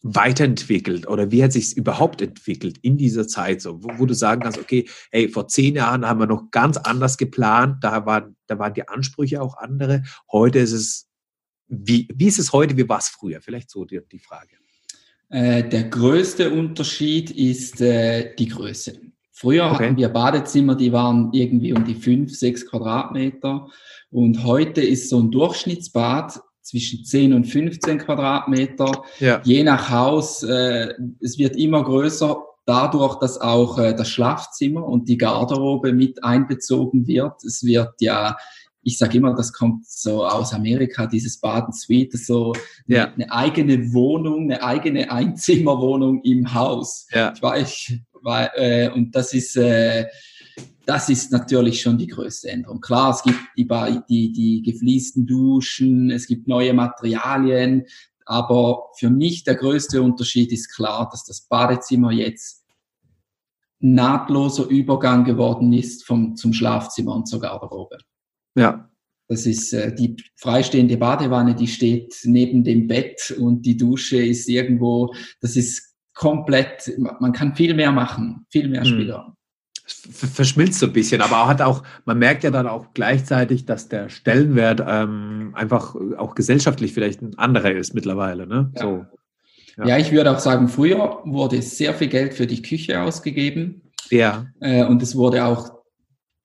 weiterentwickelt 0.08 1.08
oder 1.08 1.32
wie 1.32 1.44
hat 1.44 1.52
sich 1.52 1.76
überhaupt 1.76 2.22
entwickelt 2.22 2.78
in 2.84 2.96
dieser 2.96 3.28
Zeit 3.28 3.60
so, 3.60 3.84
wo, 3.84 3.90
wo, 3.98 4.06
du 4.06 4.14
sagen 4.14 4.42
kannst, 4.42 4.60
okay, 4.60 4.88
hey, 5.12 5.30
vor 5.30 5.48
zehn 5.48 5.76
Jahren 5.76 6.08
haben 6.08 6.20
wir 6.20 6.28
noch 6.28 6.52
ganz 6.52 6.78
anders 6.78 7.18
geplant, 7.18 7.84
da 7.84 8.06
waren, 8.06 8.36
da 8.46 8.60
waren 8.60 8.76
die 8.76 8.88
Ansprüche 8.88 9.42
auch 9.42 9.58
andere. 9.58 10.04
Heute 10.32 10.60
ist 10.60 10.74
es, 10.74 11.10
wie, 11.68 12.08
wie 12.14 12.28
ist 12.28 12.38
es 12.38 12.54
heute, 12.54 12.78
wie 12.78 12.88
war 12.88 13.00
es 13.00 13.08
früher? 13.08 13.42
Vielleicht 13.42 13.72
so 13.72 13.84
die, 13.84 14.00
die 14.12 14.20
Frage. 14.20 14.58
Äh, 15.30 15.68
der 15.68 15.86
größte 15.86 16.52
Unterschied 16.52 17.32
ist 17.32 17.82
äh, 17.82 18.36
die 18.36 18.50
Größe. 18.50 19.02
Früher 19.32 19.66
okay. 19.66 19.86
hatten 19.86 19.98
wir 19.98 20.10
Badezimmer, 20.10 20.76
die 20.76 20.92
waren 20.92 21.34
irgendwie 21.34 21.74
um 21.74 21.84
die 21.84 21.96
fünf, 21.96 22.38
sechs 22.38 22.68
Quadratmeter. 22.68 23.68
Und 24.12 24.44
heute 24.44 24.82
ist 24.82 25.10
so 25.10 25.20
ein 25.20 25.32
Durchschnittsbad 25.32 26.40
zwischen 26.66 27.06
10 27.06 27.34
und 27.34 27.46
15 27.46 28.00
Quadratmeter. 28.00 29.04
Ja. 29.20 29.40
Je 29.44 29.64
nach 29.64 29.90
Haus, 29.92 30.42
äh, 30.44 30.94
es 31.22 31.38
wird 31.38 31.56
immer 31.56 31.84
größer, 31.84 32.38
dadurch, 32.66 33.20
dass 33.20 33.40
auch 33.40 33.78
äh, 33.78 33.94
das 33.94 34.10
Schlafzimmer 34.10 34.84
und 34.84 35.08
die 35.08 35.18
Garderobe 35.18 35.94
mit 35.94 36.24
einbezogen 36.24 37.06
wird. 37.06 37.44
Es 37.44 37.64
wird 37.64 37.94
ja, 38.00 38.36
ich 38.82 38.98
sage 38.98 39.20
immer, 39.20 39.36
das 39.36 39.54
kommt 39.54 39.86
so 39.88 40.26
aus 40.26 40.54
Amerika, 40.54 41.06
dieses 41.06 41.40
Baden 41.40 41.72
Suite, 41.74 42.18
so 42.18 42.54
ja. 42.88 43.14
eine, 43.14 43.32
eigene 43.32 43.94
Wohnung, 43.94 44.46
eine 44.46 44.64
eigene 44.64 45.12
Einzimmerwohnung 45.12 46.24
im 46.24 46.52
Haus. 46.52 47.08
Ja. 47.12 47.32
Ich 47.36 47.42
weiß, 47.44 47.94
weil, 48.24 48.50
äh, 48.56 48.90
und 48.90 49.16
das 49.16 49.34
ist 49.34 49.56
äh, 49.56 50.08
das 50.86 51.10
ist 51.10 51.32
natürlich 51.32 51.82
schon 51.82 51.98
die 51.98 52.08
größte 52.08 52.50
Änderung. 52.50 52.80
Klar, 52.80 53.12
es 53.12 53.24
gibt 53.24 53.40
die, 53.58 53.68
die, 54.08 54.32
die 54.32 54.62
gefliesten 54.62 55.26
Duschen, 55.26 56.12
es 56.12 56.28
gibt 56.28 56.48
neue 56.48 56.74
Materialien, 56.74 57.86
aber 58.26 58.90
für 58.98 59.10
mich 59.10 59.44
der 59.44 59.56
größte 59.56 60.02
Unterschied 60.02 60.52
ist 60.52 60.74
klar, 60.74 61.10
dass 61.12 61.26
das 61.26 61.42
Badezimmer 61.42 62.12
jetzt 62.12 62.64
nahtloser 63.80 64.68
Übergang 64.68 65.26
geworden 65.26 65.74
ist 65.74 66.06
vom, 66.06 66.36
zum 66.36 66.54
Schlafzimmer 66.54 67.16
und 67.16 67.28
zur 67.28 67.42
Garderobe. 67.42 67.98
Ja. 68.56 68.90
Das 69.28 69.48
ist 69.48 69.74
äh, 69.74 69.94
die 69.94 70.16
freistehende 70.36 70.98
Badewanne, 70.98 71.56
die 71.56 71.68
steht 71.68 72.16
neben 72.24 72.64
dem 72.64 72.88
Bett 72.88 73.36
und 73.40 73.64
die 73.66 73.76
Dusche 73.76 74.24
ist 74.24 74.48
irgendwo, 74.48 75.14
das 75.42 75.56
ist 75.56 75.96
komplett, 76.14 76.92
man 76.98 77.34
kann 77.34 77.56
viel 77.56 77.74
mehr 77.74 77.92
machen, 77.92 78.46
viel 78.50 78.68
mehr 78.68 78.84
hm. 78.84 78.88
Spielraum 78.88 79.36
verschmilzt 79.86 80.80
so 80.80 80.88
ein 80.88 80.94
bisschen, 80.94 81.22
aber 81.22 81.48
hat 81.48 81.62
auch, 81.62 81.84
man 82.06 82.18
merkt 82.18 82.44
ja 82.44 82.52
dann 82.52 82.68
auch 82.68 82.88
gleichzeitig, 82.94 83.66
dass 83.66 83.88
der 83.88 84.10
Stellenwert 84.10 84.84
ähm, 84.86 85.52
einfach 85.54 85.96
auch 86.18 86.34
gesellschaftlich 86.34 86.94
vielleicht 86.94 87.22
ein 87.22 87.38
anderer 87.38 87.72
ist 87.72 87.94
mittlerweile. 87.94 88.48
Ne? 88.48 88.72
Ja. 88.76 88.82
So, 88.82 89.06
ja. 89.78 89.88
ja. 89.88 89.98
ich 89.98 90.12
würde 90.12 90.32
auch 90.32 90.40
sagen, 90.40 90.70
früher 90.70 91.20
wurde 91.26 91.62
sehr 91.62 91.94
viel 91.94 92.08
Geld 92.08 92.34
für 92.34 92.48
die 92.48 92.64
Küche 92.64 93.00
ausgegeben. 93.00 93.82
Ja. 94.10 94.48
Äh, 94.60 94.86
und 94.86 95.04
es 95.04 95.16
wurde 95.16 95.46
auch, 95.46 95.72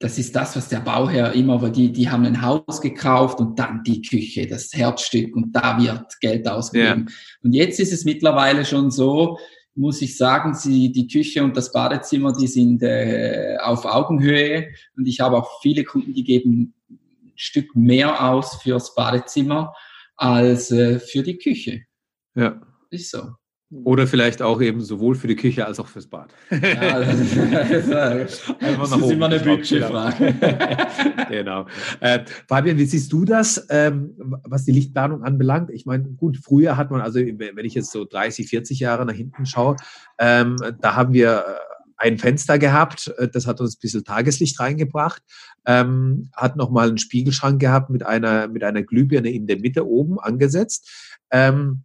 das 0.01 0.19
ist 0.19 0.37
das, 0.37 0.57
was 0.57 0.69
der 0.69 0.81
Bauherr 0.81 1.33
immer, 1.33 1.61
weil 1.63 1.73
die, 1.73 1.93
die 1.93 2.11
haben 2.11 2.25
ein 2.27 2.43
Haus 2.43 2.81
gekauft 2.83 3.41
und 3.41 3.59
dann 3.59 3.83
die 3.85 4.03
Küche, 4.03 4.47
das 4.47 4.71
Herzstück 4.75 5.35
und 5.35 5.53
da 5.53 5.79
wird 5.81 6.21
Geld 6.21 6.47
ausgegeben. 6.47 7.07
Ja. 7.09 7.15
Und 7.43 7.53
jetzt 7.55 7.81
ist 7.81 7.93
es 7.93 8.05
mittlerweile 8.05 8.67
schon 8.67 8.91
so, 8.91 9.39
muss 9.75 10.03
ich 10.03 10.17
sagen, 10.17 10.55
sie, 10.55 10.93
die 10.93 11.07
Küche 11.07 11.43
und 11.43 11.57
das 11.57 11.73
Badezimmer, 11.73 12.33
die 12.33 12.47
sind 12.47 12.83
äh, 12.83 13.57
auf 13.63 13.85
Augenhöhe 13.85 14.69
und 14.97 15.07
ich 15.07 15.21
habe 15.21 15.37
auch 15.37 15.61
viele 15.63 15.85
Kunden, 15.85 16.13
die 16.13 16.25
geben 16.25 16.75
ein 16.91 17.33
Stück 17.37 17.75
mehr 17.75 18.29
aus 18.29 18.57
fürs 18.63 18.95
Badezimmer 18.95 19.75
als 20.17 20.71
äh, 20.71 20.99
für 20.99 21.23
die 21.23 21.39
Küche. 21.39 21.83
Ja. 22.35 22.61
Ist 22.91 23.11
so. 23.11 23.40
Oder 23.73 24.09
vielleicht 24.09 24.43
auch 24.43 24.61
eben 24.61 24.81
sowohl 24.81 25.15
für 25.15 25.29
die 25.29 25.37
Küche 25.37 25.65
als 25.65 25.79
auch 25.79 25.87
fürs 25.87 26.09
Bad. 26.09 26.35
Ja, 26.51 26.99
das 27.01 27.21
ist, 27.21 27.37
das 27.37 28.93
ist 28.93 29.11
immer 29.11 29.27
eine 29.27 29.39
Budgetfrage. 29.39 30.35
genau. 31.29 31.67
Äh, 32.01 32.25
Fabian, 32.49 32.79
wie 32.79 32.85
siehst 32.85 33.13
du 33.13 33.25
das, 33.25 33.65
ähm, 33.71 34.15
was 34.19 34.65
die 34.65 34.73
Lichtplanung 34.73 35.23
anbelangt? 35.23 35.71
Ich 35.71 35.87
meine, 35.87 36.03
gut, 36.03 36.39
früher 36.39 36.77
hat 36.77 36.91
man, 36.91 37.01
also 37.01 37.21
wenn 37.21 37.65
ich 37.65 37.75
jetzt 37.75 37.93
so 37.93 38.05
30, 38.05 38.49
40 38.49 38.81
Jahre 38.81 39.07
nach 39.07 39.15
hinten 39.15 39.47
schaue, 39.47 39.77
ähm, 40.19 40.57
da 40.81 40.97
haben 40.97 41.13
wir 41.13 41.45
äh, 41.47 41.71
ein 41.97 42.19
Fenster 42.19 42.59
gehabt, 42.59 43.15
äh, 43.19 43.29
das 43.29 43.47
hat 43.47 43.61
uns 43.61 43.77
ein 43.77 43.81
bisschen 43.81 44.03
Tageslicht 44.03 44.59
reingebracht, 44.59 45.23
ähm, 45.65 46.31
hat 46.35 46.57
nochmal 46.57 46.89
einen 46.89 46.99
Spiegelschrank 46.99 47.61
gehabt 47.61 47.89
mit 47.89 48.05
einer, 48.05 48.49
mit 48.49 48.65
einer 48.65 48.83
Glühbirne 48.83 49.31
in 49.31 49.47
der 49.47 49.61
Mitte 49.61 49.87
oben 49.87 50.19
angesetzt. 50.19 51.17
Ähm, 51.31 51.85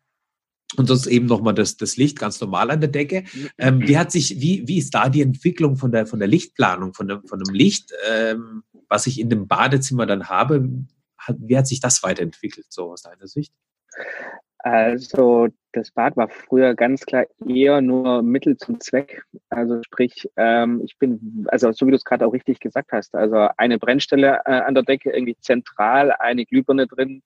und 0.78 0.88
sonst 0.88 1.08
eben 1.08 1.28
nochmal 1.28 1.54
das, 1.54 1.78
das 1.78 1.98
Licht 1.98 2.20
ganz 2.20 2.42
normal 2.42 2.72
an 2.72 2.82
der 2.82 2.90
Decke. 2.90 3.24
Ähm, 3.58 3.82
wie 3.88 3.98
hat 3.98 4.12
sich, 4.12 4.42
wie, 4.42 4.68
wie 4.68 4.78
ist 4.78 4.94
da 4.94 5.10
die 5.10 5.22
Entwicklung 5.22 5.78
von 5.78 5.92
der, 5.92 6.06
von 6.06 6.20
der 6.20 6.28
Lichtplanung, 6.28 6.94
von 6.94 7.08
dem, 7.08 7.26
von 7.26 7.40
dem 7.40 7.54
Licht, 7.54 7.92
ähm, 8.10 8.64
was 8.90 9.08
ich 9.08 9.20
in 9.20 9.30
dem 9.30 9.48
Badezimmer 9.48 10.06
dann 10.06 10.28
habe? 10.28 10.70
Hat, 11.18 11.38
wie 11.40 11.58
hat 11.58 11.68
sich 11.68 11.80
das 11.80 12.04
weiterentwickelt, 12.04 12.68
so 12.70 12.92
aus 12.92 13.04
deiner 13.04 13.28
Sicht? 13.28 13.54
Also 14.66 15.50
das 15.74 15.92
Bad 15.92 16.18
war 16.18 16.28
früher 16.28 16.74
ganz 16.74 17.06
klar 17.06 17.26
eher 17.48 17.82
nur 17.82 18.24
Mittel 18.24 18.58
zum 18.58 18.80
Zweck. 18.80 19.24
Also 19.50 19.84
sprich, 19.84 20.28
ähm, 20.38 20.82
ich 20.84 20.98
bin, 20.98 21.46
also 21.50 21.72
so 21.72 21.86
wie 21.86 21.92
du 21.92 21.98
es 21.98 22.04
gerade 22.04 22.26
auch 22.26 22.34
richtig 22.34 22.60
gesagt 22.60 22.92
hast, 22.92 23.14
also 23.14 23.48
eine 23.58 23.78
Brennstelle 23.78 24.42
äh, 24.46 24.52
an 24.52 24.74
der 24.74 24.82
Decke, 24.82 25.12
irgendwie 25.12 25.38
zentral, 25.40 26.14
eine 26.14 26.48
Glühbirne 26.48 26.88
drin, 26.88 27.22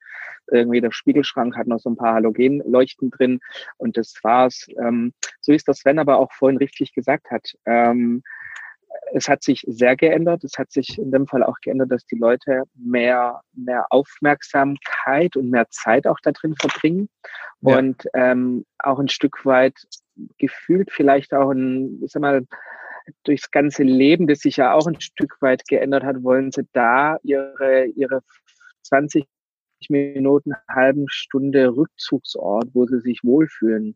irgendwie 0.52 0.82
der 0.82 0.92
Spiegelschrank 0.92 1.56
hat 1.56 1.68
noch 1.68 1.80
so 1.80 1.90
ein 1.90 1.96
paar 1.96 2.16
Halogenleuchten 2.16 3.10
drin 3.10 3.40
und 3.78 3.96
das 3.96 4.16
war's. 4.22 4.68
Ähm, 4.78 5.14
so 5.40 5.54
ist 5.54 5.70
das 5.70 5.78
Sven 5.78 5.98
aber 5.98 6.18
auch 6.20 6.34
vorhin 6.34 6.58
richtig 6.58 6.94
gesagt 6.94 7.32
hat. 7.32 7.54
Ähm, 7.66 8.22
es 9.14 9.28
hat 9.28 9.44
sich 9.44 9.64
sehr 9.68 9.96
geändert. 9.96 10.44
Es 10.44 10.58
hat 10.58 10.72
sich 10.72 10.98
in 10.98 11.12
dem 11.12 11.28
Fall 11.28 11.44
auch 11.44 11.60
geändert, 11.62 11.92
dass 11.92 12.06
die 12.06 12.18
Leute 12.18 12.64
mehr, 12.76 13.42
mehr 13.54 13.86
Aufmerksamkeit 13.90 15.36
und 15.36 15.50
mehr 15.50 15.70
Zeit 15.70 16.08
auch 16.08 16.20
da 16.22 16.32
drin 16.32 16.56
verbringen 16.60 17.10
ja. 17.62 17.78
und 17.78 18.04
ähm, 18.14 18.66
auch 18.80 19.00
ein 19.00 19.10
Stück 19.10 19.46
weit 19.46 19.76
gefühlt 20.38 20.92
vielleicht 20.92 21.34
auch 21.34 21.52
ein, 21.52 22.02
ich 22.04 22.12
sag 22.12 22.22
mal, 22.22 22.46
durchs 23.24 23.50
ganze 23.52 23.84
Leben, 23.84 24.28
das 24.28 24.40
sich 24.40 24.58
ja 24.58 24.74
auch 24.74 24.86
ein 24.86 25.00
Stück 25.02 25.38
weit 25.42 25.68
geändert 25.68 26.04
hat, 26.04 26.24
wollen 26.24 26.52
sie 26.52 26.68
da 26.74 27.18
ihre, 27.24 27.86
ihre 27.86 28.22
20 28.84 29.26
Minuten, 29.90 30.54
halben 30.68 31.06
Stunde 31.08 31.76
Rückzugsort, 31.76 32.70
wo 32.74 32.86
sie 32.86 33.00
sich 33.00 33.22
wohlfühlen. 33.24 33.96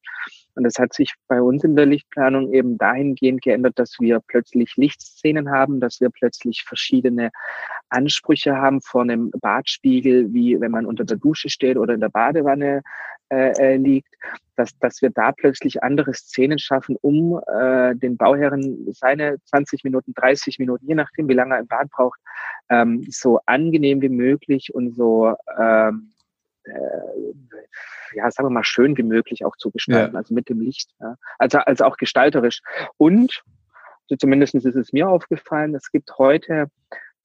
Und 0.56 0.64
das 0.64 0.76
hat 0.80 0.94
sich 0.94 1.14
bei 1.28 1.42
uns 1.42 1.64
in 1.64 1.76
der 1.76 1.86
Lichtplanung 1.86 2.54
eben 2.54 2.78
dahingehend 2.78 3.42
geändert, 3.42 3.78
dass 3.78 3.98
wir 4.00 4.20
plötzlich 4.26 4.76
Lichtszenen 4.78 5.50
haben, 5.50 5.80
dass 5.80 6.00
wir 6.00 6.10
plötzlich 6.10 6.64
verschiedene 6.64 7.32
Ansprüche 7.90 8.56
haben 8.56 8.82
vor 8.82 9.02
einem 9.02 9.32
Badspiegel, 9.32 10.34
wie 10.34 10.60
wenn 10.62 10.72
man 10.72 10.86
unter 10.86 11.04
der 11.04 11.18
Dusche 11.18 11.50
steht 11.50 11.78
oder 11.78 11.94
in 11.94 12.02
der 12.02 12.10
Badewanne 12.10 12.82
äh, 13.30 13.52
äh 13.58 13.78
liegt, 13.78 14.14
dass, 14.56 14.78
dass 14.80 15.02
wir 15.02 15.10
da 15.10 15.32
plötzlich 15.32 15.84
andere 15.84 16.14
Szenen 16.14 16.60
schaffen, 16.60 16.96
um 17.02 17.42
äh, 17.48 17.96
den 17.96 18.18
Bauherren 18.18 18.88
seine 18.94 19.38
20 19.46 19.84
Minuten, 19.84 20.14
30 20.14 20.60
Minuten, 20.60 20.86
je 20.88 20.96
nachdem, 20.96 21.28
wie 21.28 21.34
lange 21.34 21.56
er 21.56 21.62
im 21.62 21.68
Bad 21.68 21.90
braucht, 21.90 22.20
ähm, 22.70 23.06
so 23.10 23.40
angenehm 23.46 24.02
wie 24.02 24.10
möglich 24.10 24.74
und 24.74 24.96
so 24.96 25.36
ähm, 25.60 26.14
äh, 26.64 27.34
ja, 28.16 28.30
sagen 28.32 28.48
wir 28.48 28.54
mal, 28.54 28.64
schön 28.64 28.98
wie 28.98 29.04
möglich 29.04 29.44
auch 29.46 29.56
zu 29.58 29.72
gestalten, 29.72 30.14
ja. 30.14 30.20
also 30.20 30.34
mit 30.34 30.50
dem 30.50 30.62
Licht. 30.62 30.92
Ja. 31.00 31.16
Also, 31.40 31.60
also 31.60 31.86
auch 31.86 31.98
gestalterisch. 31.98 32.62
Und, 32.98 33.44
so 34.08 34.16
zumindest 34.16 34.56
ist 34.56 34.66
es 34.66 34.94
mir 34.94 35.10
aufgefallen, 35.10 35.76
es 35.76 35.92
gibt 35.92 36.18
heute 36.18 36.68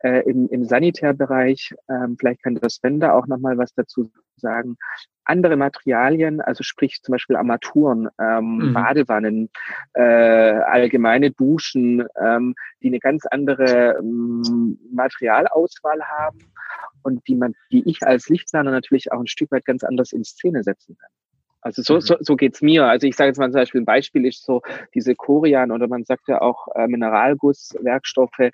äh, 0.00 0.28
im, 0.28 0.49
im 0.49 0.64
Sanitärbereich, 0.64 1.75
ähm, 1.88 2.17
vielleicht 2.19 2.43
kann 2.43 2.55
das 2.55 2.76
Sven 2.76 3.00
da 3.00 3.12
auch 3.12 3.26
nochmal 3.26 3.59
was 3.59 3.73
dazu 3.75 4.11
sagen, 4.37 4.76
andere 5.25 5.57
Materialien, 5.57 6.40
also 6.40 6.62
sprich 6.62 7.02
zum 7.02 7.12
Beispiel 7.12 7.37
Armaturen, 7.37 8.09
ähm, 8.21 8.59
mhm. 8.59 8.73
Badewannen, 8.73 9.50
äh, 9.95 10.00
allgemeine 10.02 11.31
Duschen, 11.33 12.05
ähm, 12.21 12.55
die 12.83 12.88
eine 12.88 13.00
ganz 13.00 13.26
andere 13.26 13.99
ähm, 13.99 14.78
Materialauswahl 14.93 16.02
haben 16.02 16.38
und 17.02 17.26
die 17.28 17.35
man, 17.35 17.55
die 17.71 17.88
ich 17.88 18.02
als 18.07 18.28
Lichtplaner 18.28 18.71
natürlich 18.71 19.12
auch 19.12 19.21
ein 19.21 19.26
Stück 19.26 19.50
weit 19.50 19.64
ganz 19.64 19.85
anders 19.85 20.12
in 20.12 20.25
Szene 20.25 20.62
setzen 20.62 20.97
kann. 20.97 21.11
Also 21.61 21.83
so, 21.83 21.95
mhm. 21.97 22.00
so, 22.00 22.17
so 22.21 22.37
geht's 22.37 22.62
mir. 22.62 22.87
Also 22.87 23.07
ich 23.07 23.17
sage 23.17 23.28
jetzt 23.28 23.38
mal 23.38 23.50
zum 23.50 23.61
Beispiel 23.61 23.81
ein 23.81 23.87
Beispiel 23.87 24.25
ist 24.26 24.45
so 24.45 24.62
diese 24.95 25.14
Korian 25.14 25.73
oder 25.73 25.88
man 25.88 26.05
sagt 26.05 26.28
ja 26.28 26.40
auch 26.40 26.69
äh, 26.75 26.87
Mineralgusswerkstoffe, 26.87 28.50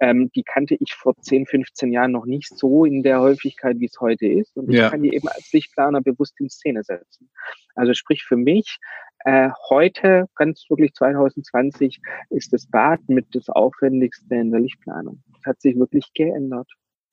ähm, 0.00 0.30
die 0.34 0.42
kannte 0.42 0.76
ich 0.78 0.94
vor 0.94 1.16
10, 1.16 1.46
15 1.46 1.92
Jahren 1.92 2.12
noch 2.12 2.26
nicht 2.26 2.56
so 2.56 2.84
in 2.84 3.02
der 3.02 3.20
Häufigkeit, 3.20 3.78
wie 3.80 3.86
es 3.86 4.00
heute 4.00 4.26
ist. 4.26 4.56
Und 4.56 4.70
ich 4.70 4.76
ja. 4.76 4.90
kann 4.90 5.02
die 5.02 5.14
eben 5.14 5.28
als 5.28 5.52
Lichtplaner 5.52 6.02
bewusst 6.02 6.38
in 6.40 6.50
Szene 6.50 6.82
setzen. 6.82 7.30
Also 7.74 7.94
sprich 7.94 8.24
für 8.24 8.36
mich, 8.36 8.78
äh, 9.24 9.50
heute, 9.70 10.26
ganz 10.34 10.66
wirklich 10.68 10.92
2020, 10.94 12.00
ist 12.30 12.52
das 12.52 12.66
Bad 12.66 13.00
mit 13.08 13.26
das 13.32 13.48
Aufwendigste 13.48 14.34
in 14.34 14.50
der 14.50 14.60
Lichtplanung. 14.60 15.22
Das 15.34 15.46
hat 15.46 15.60
sich 15.60 15.76
wirklich 15.76 16.12
geändert. 16.14 16.70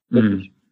Wirklich. 0.10 0.48
Hm, 0.48 0.54
hm. 0.54 0.63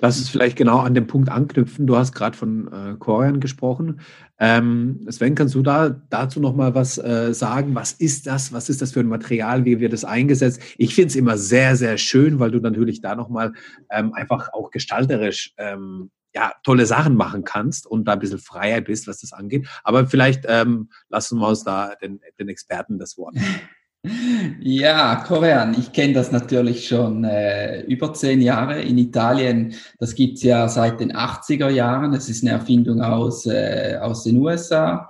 Lass 0.00 0.18
uns 0.18 0.28
vielleicht 0.28 0.56
genau 0.56 0.78
an 0.78 0.94
dem 0.94 1.06
Punkt 1.06 1.28
anknüpfen. 1.28 1.86
Du 1.86 1.96
hast 1.96 2.12
gerade 2.12 2.36
von 2.36 2.68
äh, 2.72 2.96
Korean 2.98 3.40
gesprochen. 3.40 4.00
Ähm, 4.38 5.06
Sven, 5.08 5.34
kannst 5.34 5.54
du 5.54 5.62
da 5.62 5.90
dazu 5.90 6.40
noch 6.40 6.54
mal 6.54 6.74
was 6.74 6.98
äh, 6.98 7.32
sagen? 7.32 7.74
Was 7.74 7.92
ist 7.92 8.26
das? 8.26 8.52
Was 8.52 8.68
ist 8.68 8.82
das 8.82 8.92
für 8.92 9.00
ein 9.00 9.06
Material? 9.06 9.64
Wie 9.64 9.80
wird 9.80 9.92
es 9.92 10.04
eingesetzt? 10.04 10.60
Ich 10.78 10.94
finde 10.94 11.08
es 11.08 11.16
immer 11.16 11.38
sehr, 11.38 11.76
sehr 11.76 11.96
schön, 11.98 12.38
weil 12.40 12.50
du 12.50 12.58
natürlich 12.58 13.00
da 13.00 13.14
noch 13.14 13.28
mal 13.28 13.52
ähm, 13.90 14.12
einfach 14.14 14.52
auch 14.52 14.70
gestalterisch 14.70 15.54
ähm, 15.58 16.10
ja, 16.34 16.52
tolle 16.62 16.86
Sachen 16.86 17.14
machen 17.14 17.44
kannst 17.44 17.86
und 17.86 18.06
da 18.06 18.14
ein 18.14 18.18
bisschen 18.18 18.38
freier 18.38 18.80
bist, 18.80 19.06
was 19.06 19.20
das 19.20 19.32
angeht. 19.32 19.68
Aber 19.84 20.06
vielleicht 20.06 20.44
ähm, 20.48 20.90
lassen 21.08 21.38
wir 21.38 21.48
uns 21.48 21.62
da 21.62 21.94
den, 22.00 22.20
den 22.38 22.48
Experten 22.48 22.98
das 22.98 23.16
Wort. 23.18 23.36
Ja, 24.04 25.22
Korean, 25.24 25.76
ich 25.78 25.92
kenne 25.92 26.14
das 26.14 26.32
natürlich 26.32 26.88
schon 26.88 27.22
äh, 27.22 27.82
über 27.82 28.12
zehn 28.12 28.40
Jahre. 28.40 28.82
In 28.82 28.98
Italien, 28.98 29.74
das 30.00 30.16
gibt's 30.16 30.42
ja 30.42 30.68
seit 30.68 30.98
den 30.98 31.12
80er 31.12 31.68
Jahren. 31.68 32.10
Das 32.10 32.28
ist 32.28 32.42
eine 32.42 32.50
Erfindung 32.50 33.00
aus, 33.00 33.46
äh, 33.46 33.98
aus 34.00 34.24
den 34.24 34.38
USA. 34.38 35.08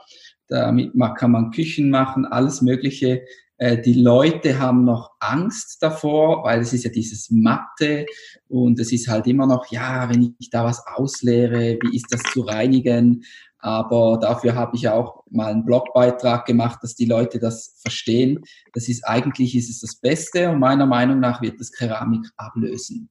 Damit 0.48 0.92
kann 1.16 1.30
man 1.30 1.50
Küchen 1.52 1.88
machen, 1.88 2.26
alles 2.26 2.60
Mögliche. 2.60 3.22
Äh, 3.56 3.80
die 3.80 3.94
Leute 3.94 4.58
haben 4.58 4.84
noch 4.84 5.12
Angst 5.20 5.82
davor, 5.82 6.44
weil 6.44 6.60
es 6.60 6.74
ist 6.74 6.84
ja 6.84 6.90
dieses 6.90 7.30
Matte 7.30 8.04
und 8.48 8.78
es 8.78 8.92
ist 8.92 9.08
halt 9.08 9.26
immer 9.26 9.46
noch, 9.46 9.70
ja, 9.70 10.10
wenn 10.10 10.34
ich 10.38 10.50
da 10.50 10.64
was 10.64 10.86
ausleere, 10.86 11.78
wie 11.80 11.96
ist 11.96 12.12
das 12.12 12.22
zu 12.24 12.42
reinigen? 12.42 13.24
Aber 13.62 14.18
dafür 14.20 14.56
habe 14.56 14.76
ich 14.76 14.88
auch 14.88 15.22
mal 15.30 15.52
einen 15.52 15.64
Blogbeitrag 15.64 16.46
gemacht, 16.46 16.80
dass 16.82 16.96
die 16.96 17.04
Leute 17.04 17.38
das 17.38 17.78
verstehen. 17.80 18.40
Das 18.74 18.88
ist 18.88 19.04
eigentlich 19.04 19.56
ist 19.56 19.70
es 19.70 19.80
das 19.80 19.96
Beste 19.96 20.50
und 20.50 20.58
meiner 20.58 20.84
Meinung 20.84 21.20
nach 21.20 21.40
wird 21.40 21.60
das 21.60 21.70
Keramik 21.70 22.26
ablösen. 22.36 23.08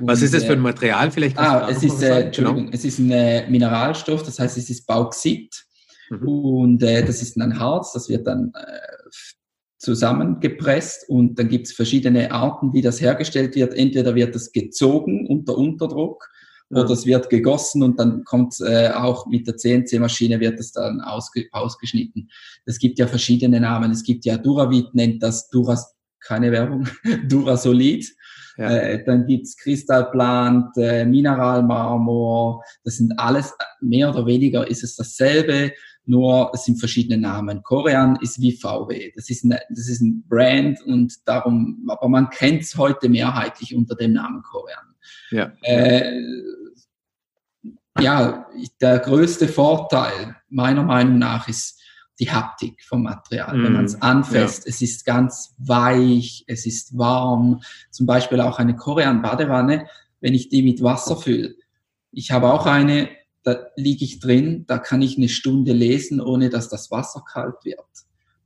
Was 0.00 0.20
ist 0.20 0.34
das 0.34 0.44
für 0.44 0.52
ein 0.52 0.58
äh, 0.58 0.62
Material? 0.62 1.10
Vielleicht 1.10 1.38
ah, 1.38 1.68
es 1.70 1.82
ist, 1.82 2.02
äh, 2.02 2.24
Entschuldigung, 2.24 2.64
genau. 2.64 2.74
es 2.74 2.84
ist 2.84 2.98
ein 2.98 3.10
äh, 3.10 3.48
Mineralstoff, 3.48 4.22
das 4.22 4.38
heißt, 4.38 4.58
es 4.58 4.68
ist 4.68 4.86
Bauxit 4.86 5.64
mhm. 6.10 6.28
und 6.28 6.82
äh, 6.82 7.04
das 7.04 7.22
ist 7.22 7.36
ein 7.38 7.58
Harz, 7.58 7.92
das 7.92 8.08
wird 8.08 8.26
dann 8.26 8.52
äh, 8.54 8.78
zusammengepresst 9.78 11.08
und 11.08 11.38
dann 11.38 11.48
gibt 11.48 11.68
es 11.68 11.72
verschiedene 11.72 12.32
Arten, 12.32 12.74
wie 12.74 12.82
das 12.82 13.00
hergestellt 13.00 13.54
wird. 13.54 13.74
Entweder 13.74 14.14
wird 14.14 14.34
das 14.34 14.52
gezogen 14.52 15.26
unter 15.26 15.56
Unterdruck 15.56 16.28
ja. 16.70 16.82
oder 16.82 16.90
es 16.90 17.06
wird 17.06 17.30
gegossen 17.30 17.82
und 17.82 17.98
dann 17.98 18.24
kommt 18.24 18.56
äh, 18.60 18.90
auch 18.90 19.26
mit 19.26 19.46
der 19.46 19.56
CNC-Maschine 19.56 20.40
wird 20.40 20.58
das 20.58 20.72
dann 20.72 21.00
ausge 21.00 21.46
ausgeschnitten. 21.52 22.30
Es 22.64 22.78
gibt 22.78 22.98
ja 22.98 23.06
verschiedene 23.06 23.60
Namen. 23.60 23.90
Es 23.90 24.02
gibt 24.02 24.24
ja 24.24 24.36
Duravit 24.36 24.94
nennt 24.94 25.22
das 25.22 25.48
Duras, 25.48 25.94
keine 26.20 26.52
Werbung, 26.52 26.88
Durasolid. 27.28 28.10
Ja. 28.58 28.70
Äh, 28.70 29.04
dann 29.04 29.26
gibt's 29.26 29.56
Kristallplant, 29.56 30.76
äh, 30.78 31.04
Mineralmarmor. 31.04 32.62
Das 32.84 32.96
sind 32.96 33.18
alles, 33.18 33.52
mehr 33.80 34.08
oder 34.08 34.24
weniger 34.24 34.66
ist 34.66 34.82
es 34.82 34.96
dasselbe, 34.96 35.72
nur 36.06 36.52
es 36.54 36.64
sind 36.64 36.78
verschiedene 36.78 37.20
Namen. 37.20 37.62
Korean 37.62 38.16
ist 38.22 38.40
wie 38.40 38.56
VW. 38.56 39.12
Das 39.14 39.28
ist, 39.28 39.44
eine, 39.44 39.60
das 39.68 39.88
ist 39.88 40.00
ein 40.00 40.24
Brand 40.26 40.80
und 40.86 41.12
darum, 41.26 41.86
aber 41.88 42.08
man 42.08 42.30
kennt 42.30 42.62
es 42.62 42.76
heute 42.76 43.08
mehrheitlich 43.08 43.74
unter 43.74 43.94
dem 43.94 44.14
Namen 44.14 44.42
Korean. 44.42 44.95
Ja. 45.30 45.52
Äh, 45.62 46.20
ja, 47.98 48.46
der 48.80 48.98
größte 48.98 49.48
Vorteil 49.48 50.36
meiner 50.48 50.82
Meinung 50.82 51.18
nach 51.18 51.48
ist 51.48 51.80
die 52.18 52.30
Haptik 52.30 52.82
vom 52.84 53.02
Material. 53.02 53.56
Mm, 53.56 53.64
Wenn 53.64 53.72
man 53.72 53.84
es 53.84 54.00
anfasst, 54.00 54.64
ja. 54.64 54.70
es 54.70 54.82
ist 54.82 55.04
ganz 55.04 55.54
weich, 55.58 56.44
es 56.46 56.66
ist 56.66 56.96
warm. 56.96 57.60
Zum 57.90 58.06
Beispiel 58.06 58.40
auch 58.40 58.58
eine 58.58 58.76
Korean-Badewanne, 58.76 59.88
wenn 60.20 60.34
ich 60.34 60.48
die 60.48 60.62
mit 60.62 60.82
Wasser 60.82 61.16
fülle. 61.16 61.54
Ich 62.12 62.30
habe 62.30 62.52
auch 62.52 62.66
eine, 62.66 63.10
da 63.42 63.66
liege 63.76 64.04
ich 64.04 64.20
drin, 64.20 64.64
da 64.66 64.78
kann 64.78 65.02
ich 65.02 65.16
eine 65.16 65.28
Stunde 65.28 65.72
lesen, 65.72 66.20
ohne 66.20 66.48
dass 66.48 66.68
das 66.68 66.90
Wasser 66.90 67.22
kalt 67.26 67.64
wird. 67.64 67.84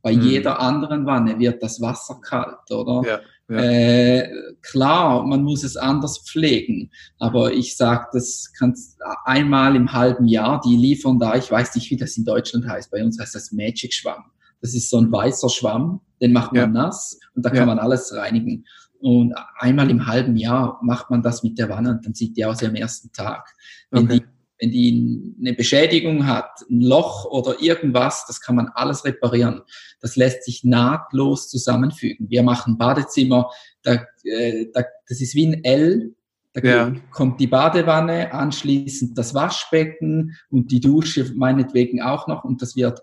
Bei 0.03 0.15
mm. 0.15 0.21
jeder 0.23 0.61
anderen 0.61 1.07
Wanne 1.07 1.39
wird 1.39 1.63
das 1.63 1.81
Wasser 1.81 2.21
kalt, 2.21 2.71
oder? 2.71 3.23
Ja. 3.51 3.59
Äh, 3.59 4.31
klar, 4.63 5.27
man 5.27 5.43
muss 5.43 5.65
es 5.65 5.77
anders 5.77 6.19
pflegen, 6.25 6.91
aber 7.19 7.53
ich 7.53 7.77
sage, 7.77 8.07
das 8.13 8.53
kannst 8.57 9.01
einmal 9.25 9.75
im 9.75 9.93
halben 9.93 10.29
Jahr, 10.29 10.61
die 10.65 10.77
liefern 10.77 11.19
da, 11.19 11.35
ich 11.35 11.51
weiß 11.51 11.75
nicht, 11.75 11.91
wie 11.91 11.97
das 11.97 12.17
in 12.17 12.25
Deutschland 12.25 12.69
heißt, 12.69 12.93
bei 12.93 13.03
uns 13.03 13.19
heißt 13.19 13.35
das 13.35 13.51
Magic 13.51 13.93
Schwamm. 13.93 14.25
Das 14.61 14.75
ist 14.75 14.89
so 14.89 14.99
ein 14.99 15.11
weißer 15.11 15.49
Schwamm, 15.49 16.01
den 16.21 16.33
macht 16.33 16.53
man 16.53 16.61
ja. 16.63 16.67
nass 16.69 17.19
und 17.35 17.45
da 17.45 17.51
kann 17.51 17.59
ja. 17.59 17.67
man 17.67 17.81
alles 17.81 18.15
reinigen. 18.15 18.65
Und 19.01 19.35
einmal 19.59 19.91
im 19.91 20.07
halben 20.07 20.37
Jahr 20.37 20.79
macht 20.83 21.11
man 21.11 21.23
das 21.23 21.43
mit 21.43 21.59
der 21.59 21.69
Wanne 21.71 21.91
und 21.91 22.07
dann 22.07 22.15
sieht 22.15 22.37
die 22.37 22.45
aus 22.45 22.61
wie 22.61 22.67
am 22.67 22.75
ersten 22.75 23.11
Tag. 23.13 23.49
Wenn 23.91 24.05
okay. 24.05 24.21
die 24.21 24.40
wenn 24.61 24.71
die 24.71 25.35
eine 25.41 25.55
Beschädigung 25.55 26.27
hat, 26.27 26.51
ein 26.71 26.83
Loch 26.83 27.25
oder 27.25 27.61
irgendwas, 27.61 28.25
das 28.27 28.41
kann 28.41 28.57
man 28.57 28.69
alles 28.75 29.05
reparieren. 29.05 29.63
Das 30.01 30.17
lässt 30.17 30.45
sich 30.45 30.65
nahtlos 30.65 31.49
zusammenfügen. 31.49 32.29
Wir 32.29 32.43
machen 32.43 32.77
Badezimmer, 32.77 33.51
da, 33.83 34.05
äh, 34.25 34.67
da, 34.73 34.85
das 35.09 35.21
ist 35.21 35.35
wie 35.35 35.47
ein 35.47 35.65
L. 35.65 36.15
Da 36.53 36.61
ja. 36.63 36.93
kommt 37.13 37.41
die 37.41 37.47
Badewanne, 37.47 38.35
anschließend 38.35 39.17
das 39.17 39.35
Waschbecken 39.35 40.37
und 40.51 40.73
die 40.73 40.81
Dusche 40.81 41.33
meinetwegen 41.35 42.03
auch 42.03 42.27
noch 42.27 42.45
und 42.45 42.61
das 42.61 42.75
wird 42.75 43.01